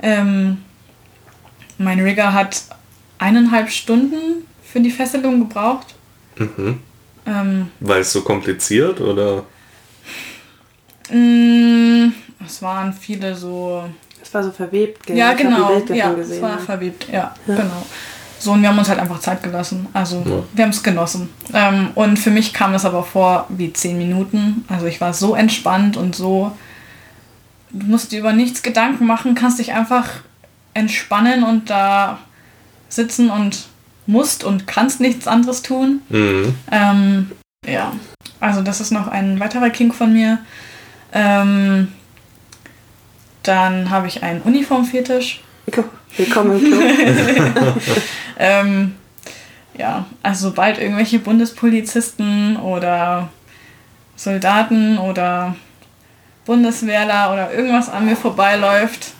[0.00, 0.58] Ähm,
[1.76, 2.62] mein Rigger hat
[3.18, 5.94] eineinhalb Stunden für die Fesselung gebraucht.
[6.36, 6.80] Mhm.
[7.26, 9.44] Ähm, Weil es so kompliziert oder?
[11.10, 12.12] mh,
[12.46, 13.84] es waren viele so
[14.20, 15.16] Das war so verwebt, gell?
[15.16, 15.82] Ja, genau.
[15.92, 16.58] Ja, gesehen, es war ja.
[16.58, 17.08] verwebt.
[17.12, 17.84] Ja, genau.
[18.40, 19.86] So, und wir haben uns halt einfach Zeit gelassen.
[19.92, 20.42] Also, Ja.
[20.54, 21.28] wir haben es genossen.
[21.52, 24.64] Ähm, und für mich kam das aber vor wie zehn Minuten.
[24.68, 26.56] Also, ich war so entspannt und so.
[27.70, 30.08] Du musst dir über nichts Gedanken machen, kannst dich einfach
[30.74, 32.18] entspannen und da
[32.88, 33.66] sitzen und
[34.06, 36.00] musst und kannst nichts anderes tun.
[36.08, 36.54] Mhm.
[36.72, 37.30] Ähm,
[37.66, 37.92] ja,
[38.40, 40.38] also das ist noch ein weiterer King von mir.
[41.12, 41.88] Ähm,
[43.42, 45.42] dann habe ich einen Uniformfetisch.
[46.16, 47.76] Willkommen im Club.
[48.42, 48.94] Ähm,
[49.76, 53.28] ja, also sobald irgendwelche Bundespolizisten oder
[54.16, 55.54] Soldaten oder
[56.46, 59.12] Bundeswehrler oder irgendwas an mir vorbeiläuft,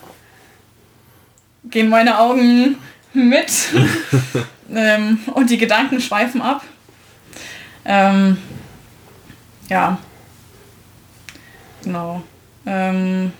[1.65, 2.77] gehen meine Augen
[3.13, 3.51] mit
[4.73, 6.63] ähm, und die Gedanken schweifen ab.
[7.85, 8.37] Ähm,
[9.69, 9.99] ja,
[11.83, 12.23] genau.
[12.65, 13.33] Ähm,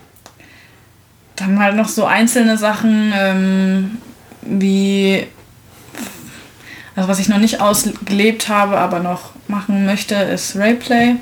[1.42, 3.98] dann halt noch so einzelne Sachen ähm,
[4.42, 5.28] wie
[6.96, 11.16] also was ich noch nicht ausgelebt habe, aber noch machen möchte, ist Rayplay.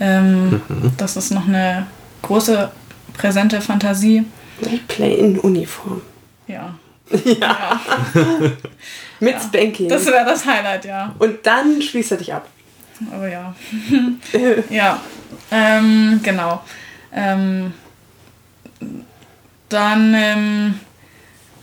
[0.00, 0.60] Ähm,
[0.96, 1.86] Das ist noch eine
[2.22, 2.70] große,
[3.16, 4.24] präsente Fantasie.
[4.88, 6.02] Play in Uniform.
[6.46, 6.74] Ja.
[7.24, 7.80] Ja.
[9.20, 9.88] Mit Spanking.
[9.88, 11.14] Das wäre das Highlight, ja.
[11.18, 12.48] Und dann schließt er dich ab.
[13.12, 13.54] Oh ja.
[14.70, 14.98] ja.
[15.50, 16.62] Ähm, genau.
[17.12, 17.74] Ähm,
[19.72, 20.74] dann ähm,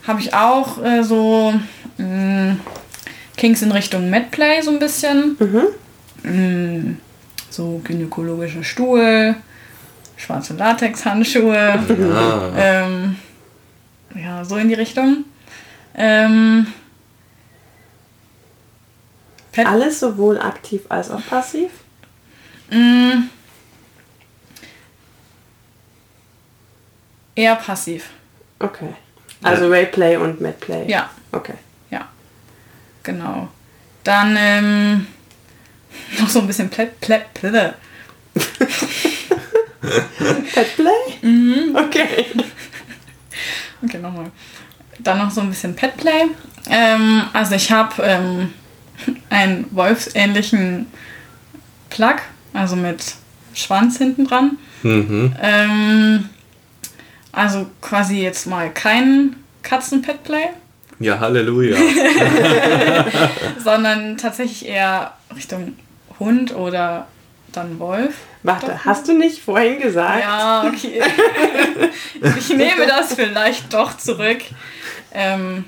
[0.08, 1.54] habe ich auch äh, so
[1.98, 2.56] mh,
[3.38, 5.38] Kings in Richtung Medplay so ein bisschen.
[6.24, 6.98] Mm,
[7.50, 9.36] so gynäkologischer Stuhl,
[10.18, 11.80] schwarze Latexhandschuhe.
[11.88, 12.52] Ja.
[12.58, 13.16] Ähm,
[14.16, 15.26] ja, so in die Richtung.
[15.96, 16.68] Ähm,
[19.52, 21.72] Pet Alles sowohl aktiv als auch passiv?
[22.70, 23.30] Mm.
[27.40, 28.10] Eher passiv.
[28.60, 28.94] Okay.
[29.42, 30.86] Also Rayplay und Medplay.
[30.90, 31.54] Ja, Okay.
[31.90, 32.06] ja.
[33.04, 33.48] Genau.
[34.04, 35.08] Dann ähm,
[36.20, 37.76] noch so ein bisschen Plätt, Plätt, Plätt.
[40.54, 40.92] Petplay?
[41.22, 41.76] Mhm.
[41.76, 42.26] Okay.
[43.82, 44.30] Okay, nochmal.
[45.00, 46.26] Dann noch so ein bisschen Petplay.
[46.70, 48.54] Ähm, also ich habe ähm,
[49.30, 50.88] einen wolfsähnlichen
[51.90, 52.18] Plug,
[52.52, 53.02] also mit
[53.54, 54.58] Schwanz hinten dran.
[54.84, 55.34] Mhm.
[55.42, 56.30] Ähm,
[57.32, 60.50] also quasi jetzt mal kein Katzen-Petplay,
[61.00, 61.78] Ja, Halleluja.
[63.64, 65.76] sondern tatsächlich eher Richtung
[66.20, 67.08] Hund oder
[67.52, 68.16] dann Wolf.
[68.44, 70.22] Warte, hast du nicht vorhin gesagt?
[70.22, 71.02] Ja, okay.
[72.38, 74.40] ich nehme das vielleicht doch zurück.
[75.14, 75.66] Ähm,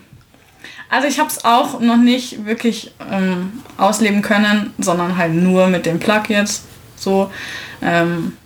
[0.89, 5.85] Also ich habe es auch noch nicht wirklich ähm, ausleben können, sondern halt nur mit
[5.85, 6.65] dem Plug jetzt.
[6.97, 7.31] So.
[7.81, 8.37] Ähm,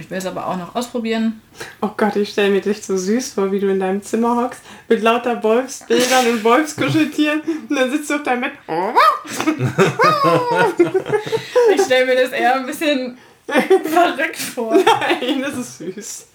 [0.00, 1.40] ich will es aber auch noch ausprobieren.
[1.80, 4.60] Oh Gott, ich stelle mir dich so süß vor, wie du in deinem Zimmer hockst,
[4.88, 8.52] mit lauter Wolfsbildern und Wolfskuscheltieren und dann sitzt du auf deinem Bett.
[11.74, 14.74] ich stelle mir das eher ein bisschen verrückt vor.
[14.74, 16.26] Nein, das ist süß.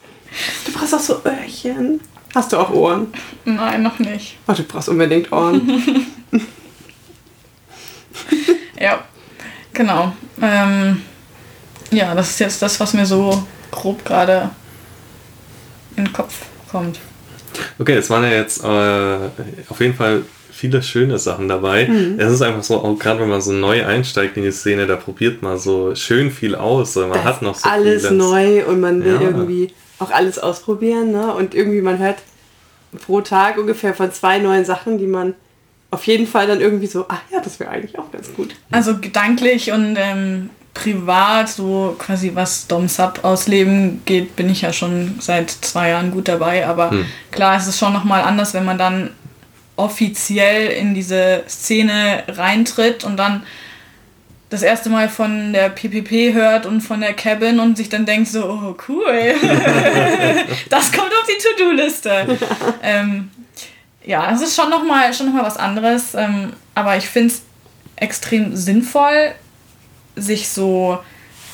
[0.66, 2.02] Du brauchst auch so Öhrchen.
[2.34, 3.14] Hast du auch Ohren?
[3.46, 4.40] Nein, noch nicht.
[4.48, 6.08] Oh, du brauchst unbedingt Ohren.
[8.80, 9.04] ja,
[9.74, 10.14] genau.
[10.42, 11.02] Ähm,
[11.96, 14.50] ja, das ist jetzt das, was mir so grob gerade
[15.96, 17.00] in den Kopf kommt.
[17.80, 19.18] Okay, es waren ja jetzt äh,
[19.70, 21.88] auf jeden Fall viele schöne Sachen dabei.
[21.88, 22.20] Mhm.
[22.20, 24.96] Es ist einfach so, auch gerade wenn man so neu einsteigt in die Szene, da
[24.96, 26.96] probiert man so schön viel aus.
[26.96, 28.18] Man das hat noch so alles vieles.
[28.18, 29.22] neu und man will ja.
[29.22, 31.12] irgendwie auch alles ausprobieren.
[31.12, 31.34] Ne?
[31.34, 32.18] Und irgendwie man hört
[33.06, 35.34] pro Tag ungefähr von zwei neuen Sachen, die man
[35.92, 38.56] auf jeden Fall dann irgendwie so, ach ja, das wäre eigentlich auch ganz gut.
[38.72, 44.74] Also gedanklich und ähm, privat, so quasi was Dom Sub ausleben geht, bin ich ja
[44.74, 46.66] schon seit zwei Jahren gut dabei.
[46.66, 47.06] Aber hm.
[47.32, 49.12] klar, es ist schon nochmal anders, wenn man dann
[49.76, 53.44] offiziell in diese Szene reintritt und dann
[54.50, 58.28] das erste Mal von der PPP hört und von der Cabin und sich dann denkt
[58.28, 59.34] so, oh cool,
[60.70, 62.38] das kommt auf die To-Do-Liste.
[62.84, 63.32] ähm,
[64.06, 67.42] ja, es ist schon nochmal noch was anderes, ähm, aber ich finde es
[67.96, 69.34] extrem sinnvoll,
[70.16, 71.00] sich so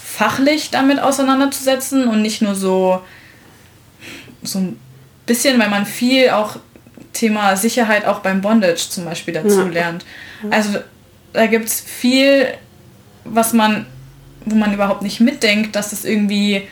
[0.03, 3.01] fachlich damit auseinanderzusetzen und nicht nur so,
[4.43, 4.79] so ein
[5.25, 6.57] bisschen, weil man viel auch
[7.13, 9.67] Thema Sicherheit auch beim Bondage zum Beispiel dazu ja.
[9.67, 10.05] lernt.
[10.49, 10.79] Also
[11.33, 12.47] da gibt es viel
[13.25, 13.85] was man,
[14.45, 16.67] wo man überhaupt nicht mitdenkt, dass es irgendwie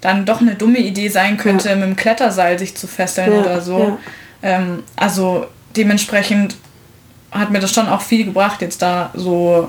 [0.00, 1.74] dann doch eine dumme Idee sein könnte, ja.
[1.74, 3.98] mit dem Kletterseil sich zu fesseln ja, oder so.
[4.42, 6.56] Ähm, also dementsprechend
[7.30, 9.68] hat mir das schon auch viel gebracht, jetzt da so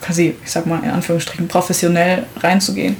[0.00, 2.96] quasi, ich sag mal in Anführungsstrichen, professionell reinzugehen.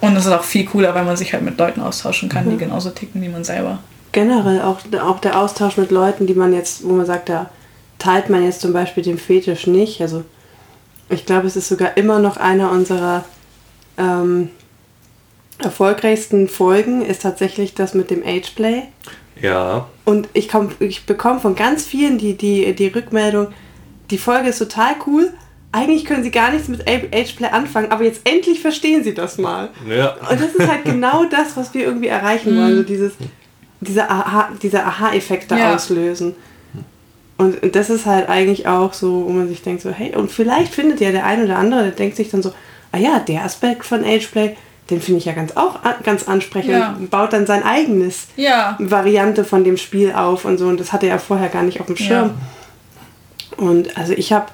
[0.00, 2.56] Und das ist auch viel cooler, weil man sich halt mit Leuten austauschen kann, die
[2.56, 3.80] genauso ticken wie man selber.
[4.12, 7.50] Generell auch, auch der Austausch mit Leuten, die man jetzt, wo man sagt, da
[7.98, 10.00] teilt man jetzt zum Beispiel den Fetisch nicht.
[10.00, 10.24] Also
[11.08, 13.24] ich glaube, es ist sogar immer noch einer unserer
[13.96, 14.50] ähm,
[15.58, 18.82] erfolgreichsten Folgen, ist tatsächlich das mit dem Ageplay.
[19.40, 19.88] Ja.
[20.04, 23.48] Und ich, komm, ich bekomme von ganz vielen die, die, die Rückmeldung,
[24.10, 25.32] die Folge ist total cool.
[25.74, 29.70] Eigentlich können sie gar nichts mit Ageplay anfangen, aber jetzt endlich verstehen sie das mal.
[29.88, 30.14] Ja.
[30.30, 32.76] Und das ist halt genau das, was wir irgendwie erreichen wollen.
[32.76, 33.12] So dieses,
[33.80, 35.74] dieser Aha-Effekt Aha da ja.
[35.74, 36.34] auslösen.
[37.38, 40.74] Und das ist halt eigentlich auch so, wo man sich denkt so, hey, und vielleicht
[40.74, 42.52] findet ja der eine oder andere, der denkt sich dann so,
[42.92, 44.56] ah ja, der Aspekt von Ageplay,
[44.90, 46.96] den finde ich ja ganz auch ganz ansprechend ja.
[46.98, 48.76] und baut dann sein eigenes ja.
[48.78, 50.66] Variante von dem Spiel auf und so.
[50.66, 52.30] Und das hatte er vorher gar nicht auf dem Schirm.
[53.56, 53.64] Ja.
[53.64, 54.46] Und also ich habe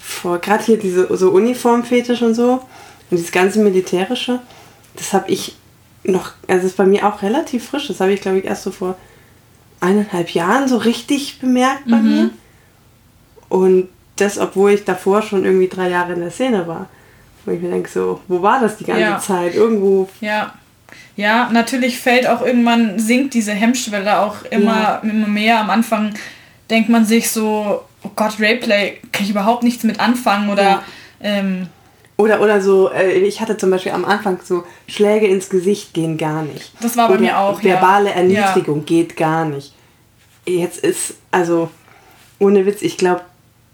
[0.00, 2.52] vor gerade hier diese so Uniformfetisch und so
[3.10, 4.40] und dieses ganze militärische,
[4.96, 5.56] das habe ich
[6.02, 7.88] noch, also ist bei mir auch relativ frisch.
[7.88, 8.96] Das habe ich glaube ich erst so vor
[9.80, 12.10] eineinhalb Jahren so richtig bemerkt bei mhm.
[12.10, 12.30] mir.
[13.48, 16.88] Und das, obwohl ich davor schon irgendwie drei Jahre in der Szene war.
[17.44, 19.18] Wo ich mir denke, so, wo war das die ganze ja.
[19.18, 19.54] Zeit?
[19.54, 20.08] Irgendwo.
[20.20, 20.54] Ja.
[21.16, 24.96] Ja, natürlich fällt auch irgendwann, sinkt diese Hemmschwelle auch immer, ja.
[25.02, 25.60] immer mehr.
[25.60, 26.14] Am Anfang
[26.70, 30.82] denkt man sich so, oh Gott, Rayplay, kann ich überhaupt nichts mit anfangen oder ja.
[31.20, 31.68] ähm,
[32.20, 36.18] oder, oder so, äh, ich hatte zum Beispiel am Anfang so, Schläge ins Gesicht gehen
[36.18, 36.70] gar nicht.
[36.82, 37.64] Das war bei oder mir auch.
[37.64, 38.16] Verbale ja.
[38.16, 38.84] Erniedrigung ja.
[38.84, 39.72] geht gar nicht.
[40.46, 41.70] Jetzt ist, also,
[42.38, 43.22] ohne Witz, ich glaube,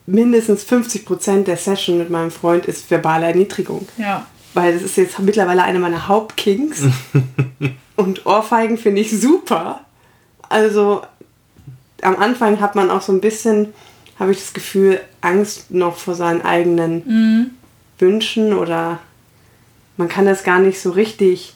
[0.06, 3.88] mindestens 50% der Session mit meinem Freund ist verbale Erniedrigung.
[3.98, 4.26] Ja.
[4.54, 6.84] Weil das ist jetzt mittlerweile eine meiner Hauptkings.
[7.96, 9.80] und Ohrfeigen finde ich super.
[10.48, 11.02] Also,
[12.02, 13.74] am Anfang hat man auch so ein bisschen,
[14.18, 17.02] habe ich das Gefühl, Angst noch vor seinen eigenen.
[17.06, 17.50] Mhm
[17.98, 18.98] wünschen oder
[19.96, 21.54] man kann das gar nicht so richtig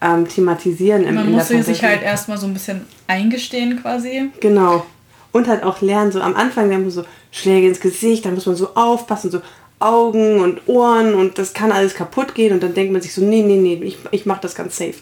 [0.00, 1.04] ähm, thematisieren.
[1.04, 4.30] Im, man muss sich halt erstmal so ein bisschen eingestehen quasi.
[4.40, 4.86] Genau.
[5.32, 8.56] Und halt auch lernen, so am Anfang, dann so Schläge ins Gesicht, da muss man
[8.56, 9.40] so aufpassen, so
[9.78, 13.22] Augen und Ohren und das kann alles kaputt gehen und dann denkt man sich so,
[13.22, 14.96] nee, nee, nee, ich, ich mach das ganz safe.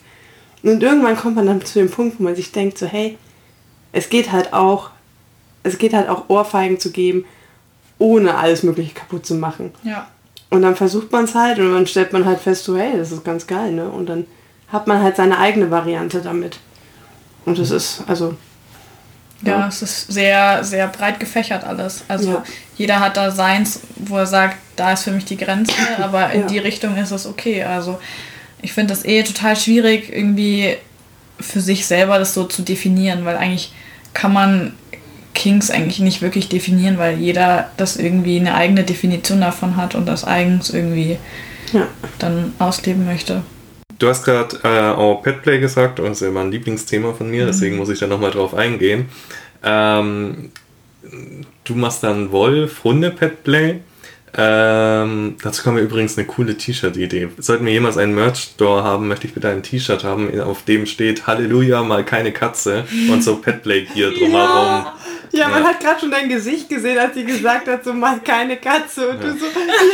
[0.62, 3.16] Und irgendwann kommt man dann zu dem Punkt, wo man sich denkt, so, hey,
[3.92, 4.90] es geht halt auch,
[5.62, 7.25] es geht halt auch Ohrfeigen zu geben,
[7.99, 9.73] ohne alles Mögliche kaputt zu machen.
[9.83, 10.09] Ja.
[10.51, 13.12] Und dann versucht man es halt und dann stellt man halt fest, so, hey, das
[13.12, 13.88] ist ganz geil, ne?
[13.88, 14.27] Und dann
[14.68, 16.59] hat man halt seine eigene Variante damit.
[17.44, 18.35] Und das ist, also.
[19.42, 22.05] Ja, ja es ist sehr, sehr breit gefächert alles.
[22.09, 22.44] Also ja.
[22.77, 26.42] jeder hat da seins, wo er sagt, da ist für mich die Grenze, aber in
[26.42, 26.47] ja.
[26.47, 27.62] die Richtung ist es okay.
[27.64, 27.99] Also
[28.62, 30.77] ich finde das eh total schwierig, irgendwie
[31.40, 33.73] für sich selber das so zu definieren, weil eigentlich
[34.12, 34.75] kann man
[35.38, 40.07] Kings eigentlich nicht wirklich definieren, weil jeder das irgendwie eine eigene Definition davon hat und
[40.07, 41.16] das eigens irgendwie
[41.72, 41.87] Ja.
[42.18, 43.42] dann ausleben möchte.
[44.01, 47.31] Du hast gerade äh, auch Petplay gesagt, und das ist ja immer ein Lieblingsthema von
[47.31, 49.07] mir, deswegen muss ich da nochmal drauf eingehen.
[49.62, 50.51] Ähm,
[51.64, 53.77] du machst dann Wolf, Hunde-Petplay.
[54.36, 57.28] Ähm, dazu kommt mir übrigens eine coole T-Shirt-Idee.
[57.38, 61.26] Sollten wir jemals einen Merch-Store haben, möchte ich bitte ein T-Shirt haben, auf dem steht
[61.26, 64.86] Halleluja, mal keine Katze und so Petplay-Gear drumherum.
[65.32, 65.68] Ja, man Ja.
[65.68, 69.08] hat gerade schon dein Gesicht gesehen, als sie gesagt hat, so mal keine Katze.
[69.10, 69.46] Und du so,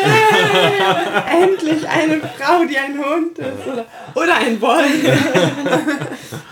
[0.02, 3.66] yeah, endlich eine Frau, die ein Hund ist.
[3.66, 4.84] Oder, oder ein Wolf.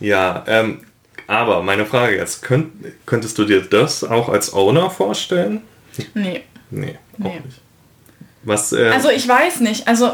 [0.00, 0.80] Ja, ähm,
[1.26, 2.72] aber meine Frage jetzt, könnt,
[3.06, 5.62] könntest du dir das auch als Owner vorstellen?
[6.14, 6.42] Nee.
[6.74, 7.40] Nee, auch Nee.
[7.44, 7.60] nicht.
[8.42, 9.88] Was, äh, Also ich weiß nicht.
[9.88, 10.12] Also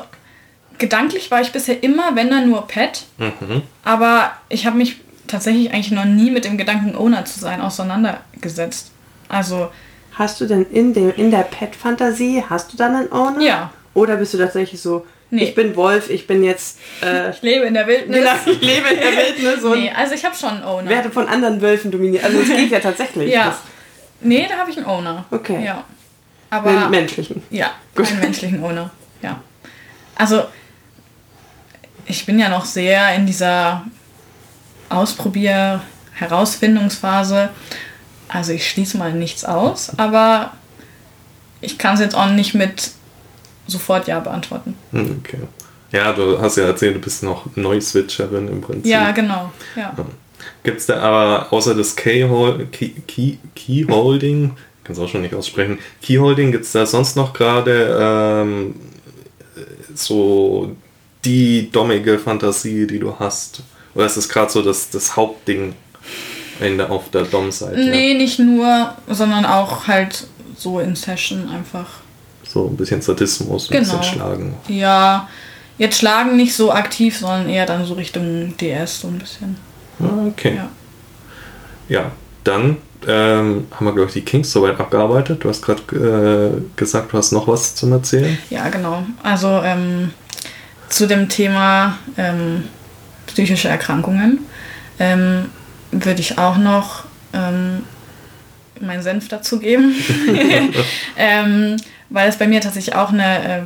[0.78, 3.04] gedanklich war ich bisher immer, wenn dann nur Pet.
[3.18, 3.62] mhm.
[3.84, 4.96] Aber ich habe mich
[5.26, 8.90] tatsächlich eigentlich noch nie mit dem Gedanken, Owner zu sein, auseinandergesetzt.
[9.28, 9.70] Also,
[10.14, 13.40] Hast du denn in, dem, in der Pet-Fantasie, hast du dann einen Owner?
[13.40, 13.70] ja.
[13.94, 15.44] Oder bist du tatsächlich so, Nee.
[15.44, 18.16] ich bin Wolf, ich bin jetzt, äh, Ich lebe in der Wildnis.
[18.18, 20.90] genau, ich lebe in der Wildnis und Nee, also ich habe schon einen Owner.
[20.90, 22.24] werde von anderen Wölfen dominiert.
[22.24, 23.32] Also es geht ja tatsächlich.
[23.32, 23.46] Ja.
[23.46, 23.56] Das,
[24.22, 25.24] Nee, da habe ich einen Owner.
[25.30, 25.64] Okay.
[25.64, 25.84] Ja.
[26.50, 26.70] Aber.
[26.70, 27.42] einen menschlichen.
[27.50, 28.08] Ja, Gut.
[28.08, 28.90] einen menschlichen Owner.
[29.22, 29.40] Ja.
[30.16, 30.44] Also,
[32.06, 33.84] ich bin ja noch sehr in dieser
[34.88, 35.80] Ausprobier-,
[36.14, 37.50] Herausfindungsphase.
[38.28, 40.52] Also, ich schließe mal nichts aus, aber
[41.60, 42.90] ich kann es jetzt auch nicht mit
[43.66, 44.76] sofort Ja beantworten.
[44.92, 45.38] Hm, Okay.
[45.92, 48.86] Ja, du hast ja erzählt, du bist noch Neu-Switcherin im Prinzip.
[48.86, 49.50] Ja, genau.
[49.74, 49.92] Ja.
[50.62, 54.56] Gibt es da aber außer das Key-Hol- Key, Key, Keyholding,
[54.90, 58.74] kann es auch schon nicht aussprechen, Keyholding, gibt es da sonst noch gerade ähm,
[59.94, 60.74] so
[61.24, 63.62] die dommige Fantasie, die du hast?
[63.94, 65.74] Oder ist das gerade so das, das Hauptding
[66.60, 67.78] in der, auf der Dom-Seite?
[67.78, 70.26] Nee, nicht nur, sondern auch halt
[70.56, 71.86] so in Session einfach.
[72.44, 73.98] So ein bisschen Sadismus, ein Genau.
[73.98, 74.54] bisschen Schlagen.
[74.68, 75.28] Ja,
[75.78, 79.56] jetzt schlagen nicht so aktiv, sondern eher dann so Richtung DS so ein bisschen.
[80.00, 80.56] Ah, Okay.
[80.56, 80.68] Ja.
[81.88, 82.12] Ja,
[82.50, 85.42] dann ähm, haben wir, glaube ich, die Kings soweit abgearbeitet.
[85.44, 88.38] Du hast gerade äh, gesagt, du hast noch was zum Erzählen.
[88.50, 89.04] Ja, genau.
[89.22, 90.10] Also ähm,
[90.88, 92.64] zu dem Thema ähm,
[93.26, 94.40] psychische Erkrankungen
[94.98, 95.46] ähm,
[95.92, 97.84] würde ich auch noch ähm,
[98.80, 99.94] meinen Senf dazu geben,
[101.16, 101.76] ähm,
[102.10, 103.62] weil es bei mir tatsächlich auch eine äh,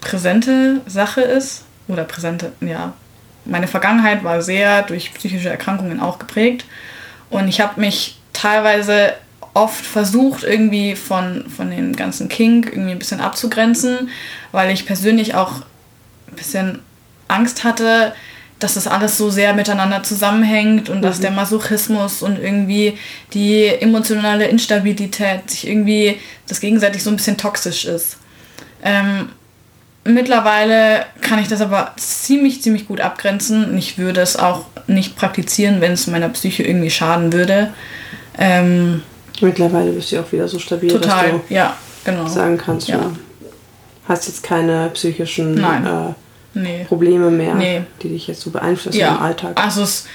[0.00, 2.94] präsente Sache ist oder präsente, ja.
[3.44, 6.64] Meine Vergangenheit war sehr durch psychische Erkrankungen auch geprägt
[7.32, 9.14] und ich habe mich teilweise
[9.54, 14.10] oft versucht, irgendwie von, von den ganzen Kink irgendwie ein bisschen abzugrenzen,
[14.52, 15.62] weil ich persönlich auch
[16.28, 16.78] ein bisschen
[17.28, 18.14] Angst hatte,
[18.58, 22.98] dass das alles so sehr miteinander zusammenhängt und dass der Masochismus und irgendwie
[23.32, 28.18] die emotionale Instabilität sich irgendwie das gegenseitig so ein bisschen toxisch ist.
[28.84, 29.30] Ähm,
[30.04, 33.64] mittlerweile kann ich das aber ziemlich, ziemlich gut abgrenzen.
[33.70, 37.72] und Ich würde es auch nicht praktizieren, wenn es meiner Psyche irgendwie schaden würde.
[38.38, 39.02] Ähm,
[39.40, 42.24] Mittlerweile bist du auch wieder so stabil, total, dass ja, genau.
[42.24, 42.98] du sagen kannst, Ja.
[42.98, 43.16] du
[44.08, 46.12] hast jetzt keine psychischen äh,
[46.54, 46.84] Nee.
[46.84, 47.82] Probleme mehr, Nee.
[48.02, 49.60] die dich jetzt so beeinflussen Ja, im Alltag.
[49.60, 50.06] also es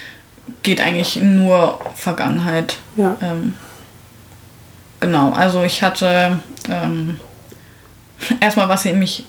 [0.63, 2.77] geht eigentlich nur Vergangenheit.
[2.95, 3.17] Ja.
[3.21, 3.53] Ähm,
[4.99, 7.19] genau, also ich hatte ähm,
[8.39, 9.25] erstmal, was mich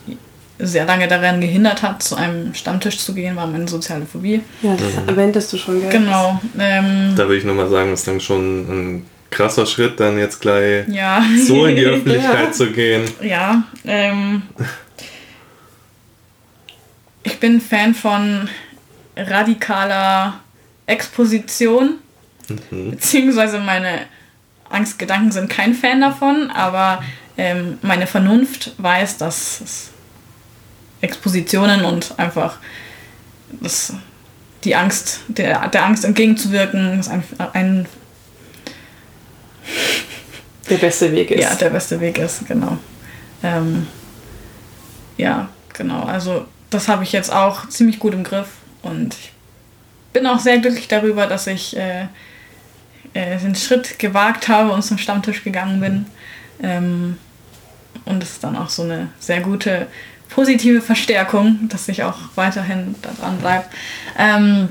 [0.58, 4.40] sehr lange daran gehindert hat, zu einem Stammtisch zu gehen, war meine soziale Phobie.
[4.62, 5.90] ja, das erwähntest du schon, gell?
[5.90, 6.40] Genau.
[6.58, 8.60] Ähm, Da würde ich nochmal sagen, ist dann schon
[8.96, 11.22] ein krasser Schritt, dann jetzt gleich ja.
[11.46, 12.52] so in die Öffentlichkeit Ja.
[12.52, 13.04] zu gehen.
[13.22, 14.42] Ja, ähm,
[17.22, 18.48] ich bin Fan von
[19.16, 20.40] radikaler
[20.86, 21.96] Exposition,
[22.70, 24.00] beziehungsweise meine
[24.70, 27.02] Angstgedanken sind kein Fan davon, aber
[27.36, 29.90] ähm, meine Vernunft weiß, dass es
[31.01, 32.59] Expositionen und einfach
[33.61, 33.92] das,
[34.64, 37.22] die Angst, der, der Angst entgegenzuwirken, ist ein,
[37.53, 37.86] ein
[40.68, 41.42] Der beste Weg ist.
[41.42, 42.78] ja, der beste Weg ist, genau.
[43.42, 43.86] Ähm,
[45.16, 46.03] ja, genau.
[46.03, 48.49] Also das habe ich jetzt auch ziemlich gut im Griff
[48.82, 49.32] und ich
[50.12, 52.07] bin auch sehr glücklich darüber, dass ich äh,
[53.14, 56.07] äh, den Schritt gewagt habe und zum Stammtisch gegangen bin.
[56.62, 57.18] Ähm,
[58.05, 59.86] und es ist dann auch so eine sehr gute
[60.29, 63.64] positive Verstärkung, dass ich auch weiterhin da dran bleibe.
[64.18, 64.68] Ähm,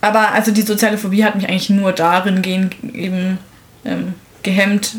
[0.00, 3.38] aber also die soziale Phobie hat mich eigentlich nur darin gehen, eben
[3.84, 4.96] ähm, gehemmt,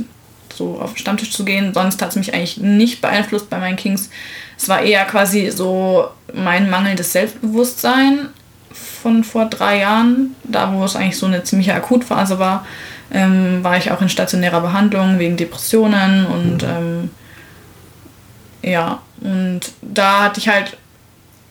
[0.53, 1.73] so auf den Stammtisch zu gehen.
[1.73, 4.09] Sonst hat es mich eigentlich nicht beeinflusst bei meinen Kings.
[4.57, 8.29] Es war eher quasi so mein mangelndes Selbstbewusstsein
[8.71, 12.65] von vor drei Jahren, da wo es eigentlich so eine ziemliche Akutphase war,
[13.11, 17.11] ähm, war ich auch in stationärer Behandlung wegen Depressionen und ähm,
[18.61, 20.77] ja, und da hatte ich halt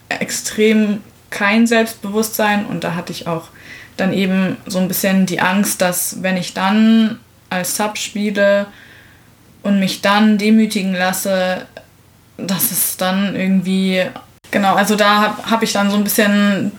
[0.09, 3.49] extrem kein Selbstbewusstsein und da hatte ich auch
[3.97, 7.19] dann eben so ein bisschen die Angst, dass wenn ich dann
[7.51, 8.67] als Sub spiele
[9.63, 11.67] und mich dann demütigen lasse,
[12.37, 14.05] dass es dann irgendwie,
[14.51, 16.73] genau, also da habe hab ich dann so ein bisschen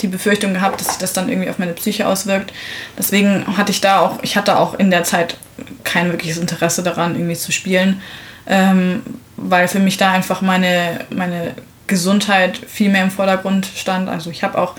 [0.00, 2.52] die Befürchtung gehabt, dass sich das dann irgendwie auf meine Psyche auswirkt.
[2.98, 5.36] Deswegen hatte ich da auch, ich hatte auch in der Zeit
[5.84, 8.00] kein wirkliches Interesse daran, irgendwie zu spielen,
[8.46, 9.02] ähm,
[9.42, 11.54] weil für mich da einfach meine, meine
[11.86, 14.08] Gesundheit viel mehr im Vordergrund stand.
[14.08, 14.74] Also ich habe auch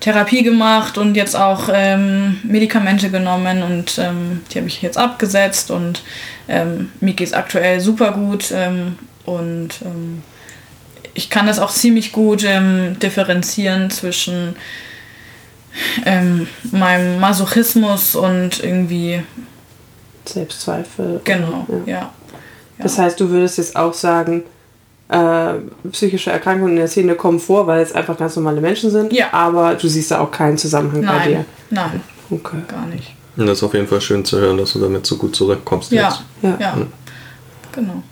[0.00, 5.70] Therapie gemacht und jetzt auch ähm, Medikamente genommen und ähm, die habe ich jetzt abgesetzt
[5.70, 6.02] und
[6.48, 10.22] ähm, mir geht es aktuell super gut ähm, und ähm,
[11.14, 14.56] ich kann das auch ziemlich gut ähm, differenzieren zwischen
[16.72, 19.22] meinem Masochismus und irgendwie
[20.24, 21.20] Selbstzweifel.
[21.24, 21.92] Genau, ja.
[21.92, 22.12] ja.
[22.78, 24.44] Das heißt, du würdest jetzt auch sagen,
[25.08, 25.54] äh,
[25.90, 29.12] psychische Erkrankungen in der Szene kommen vor, weil es einfach ganz normale Menschen sind.
[29.12, 29.32] Ja.
[29.32, 31.44] Aber du siehst da auch keinen Zusammenhang nein, bei dir.
[31.70, 32.00] Nein.
[32.30, 32.58] Okay.
[32.68, 33.14] Gar nicht.
[33.36, 35.92] Und das ist auf jeden Fall schön zu hören, dass du damit so gut zurückkommst
[35.92, 36.08] ja.
[36.08, 36.22] jetzt.
[36.42, 36.56] Ja.
[36.60, 36.86] ja.
[37.72, 38.02] Genau.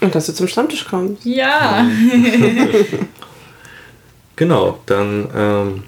[0.00, 1.24] Und dass du zum Stammtisch kommst.
[1.24, 1.86] Ja.
[4.36, 5.84] genau, dann ähm,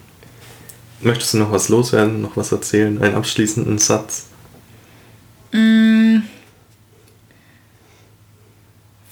[1.01, 4.27] möchtest du noch was loswerden, noch was erzählen, einen abschließenden Satz?
[5.53, 6.19] Mm.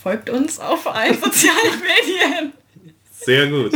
[0.03, 2.53] Folgt uns auf allen sozialen Medien.
[3.13, 3.73] Sehr gut.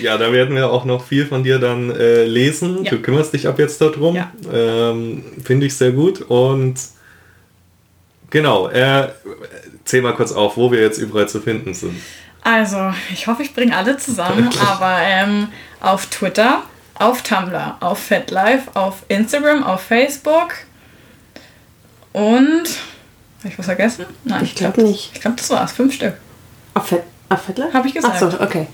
[0.00, 2.84] Ja, da werden wir auch noch viel von dir dann äh, lesen.
[2.84, 2.92] Ja.
[2.92, 4.14] Du kümmerst dich ab jetzt darum.
[4.14, 4.30] Ja.
[4.52, 6.20] Ähm, Finde ich sehr gut.
[6.20, 6.76] Und
[8.30, 9.08] genau, äh,
[9.84, 12.00] zähl mal kurz auf, wo wir jetzt überall zu finden sind.
[12.42, 15.48] Also, ich hoffe, ich bringe alle zusammen, aber ähm,
[15.80, 16.62] auf Twitter,
[16.94, 20.54] auf Tumblr, auf FetLife, auf Instagram, auf Facebook
[22.12, 22.68] und.
[23.42, 24.06] Habe ich was vergessen?
[24.24, 25.10] Nein, Ich glaube nicht.
[25.14, 25.72] Ich glaube, das war's.
[25.72, 26.14] Fünf Stück.
[27.36, 27.72] Fettler?
[27.72, 28.22] Habe ich gesagt.
[28.22, 28.66] Achso, okay.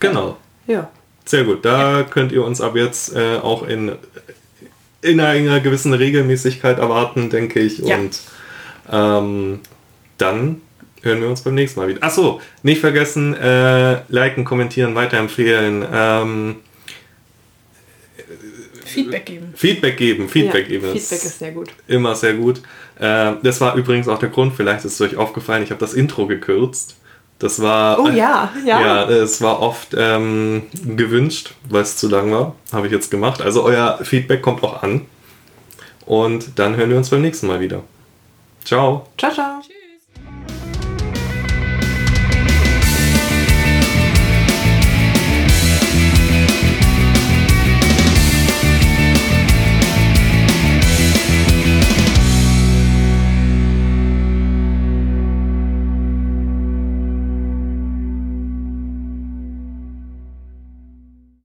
[0.00, 0.36] Genau.
[0.66, 0.90] Ja.
[1.24, 1.64] Sehr gut.
[1.64, 3.92] Da könnt ihr uns ab jetzt äh, auch in,
[5.02, 7.78] in einer gewissen Regelmäßigkeit erwarten, denke ich.
[7.78, 7.96] Ja.
[7.96, 8.20] Und
[8.90, 9.60] ähm,
[10.16, 10.62] dann
[11.02, 12.02] hören wir uns beim nächsten Mal wieder.
[12.02, 16.56] Achso, nicht vergessen, äh, liken, kommentieren, weiterempfehlen, ähm,
[18.84, 19.52] Feedback geben.
[19.54, 20.92] Feedback geben, Feedback ja, geben.
[20.92, 21.68] Feedback ist sehr gut.
[21.86, 22.62] immer sehr gut.
[22.98, 25.94] Äh, das war übrigens auch der Grund, vielleicht ist es euch aufgefallen, ich habe das
[25.94, 26.96] Intro gekürzt.
[27.38, 28.00] Das war.
[28.00, 28.80] Oh ja, ja.
[28.80, 32.56] Ja, es war oft ähm, gewünscht, weil es zu lang war.
[32.72, 33.40] Habe ich jetzt gemacht.
[33.40, 35.02] Also euer Feedback kommt auch an.
[36.04, 37.82] Und dann hören wir uns beim nächsten Mal wieder.
[38.64, 39.06] Ciao.
[39.16, 39.60] Ciao, ciao.
[39.60, 39.77] Tschüss.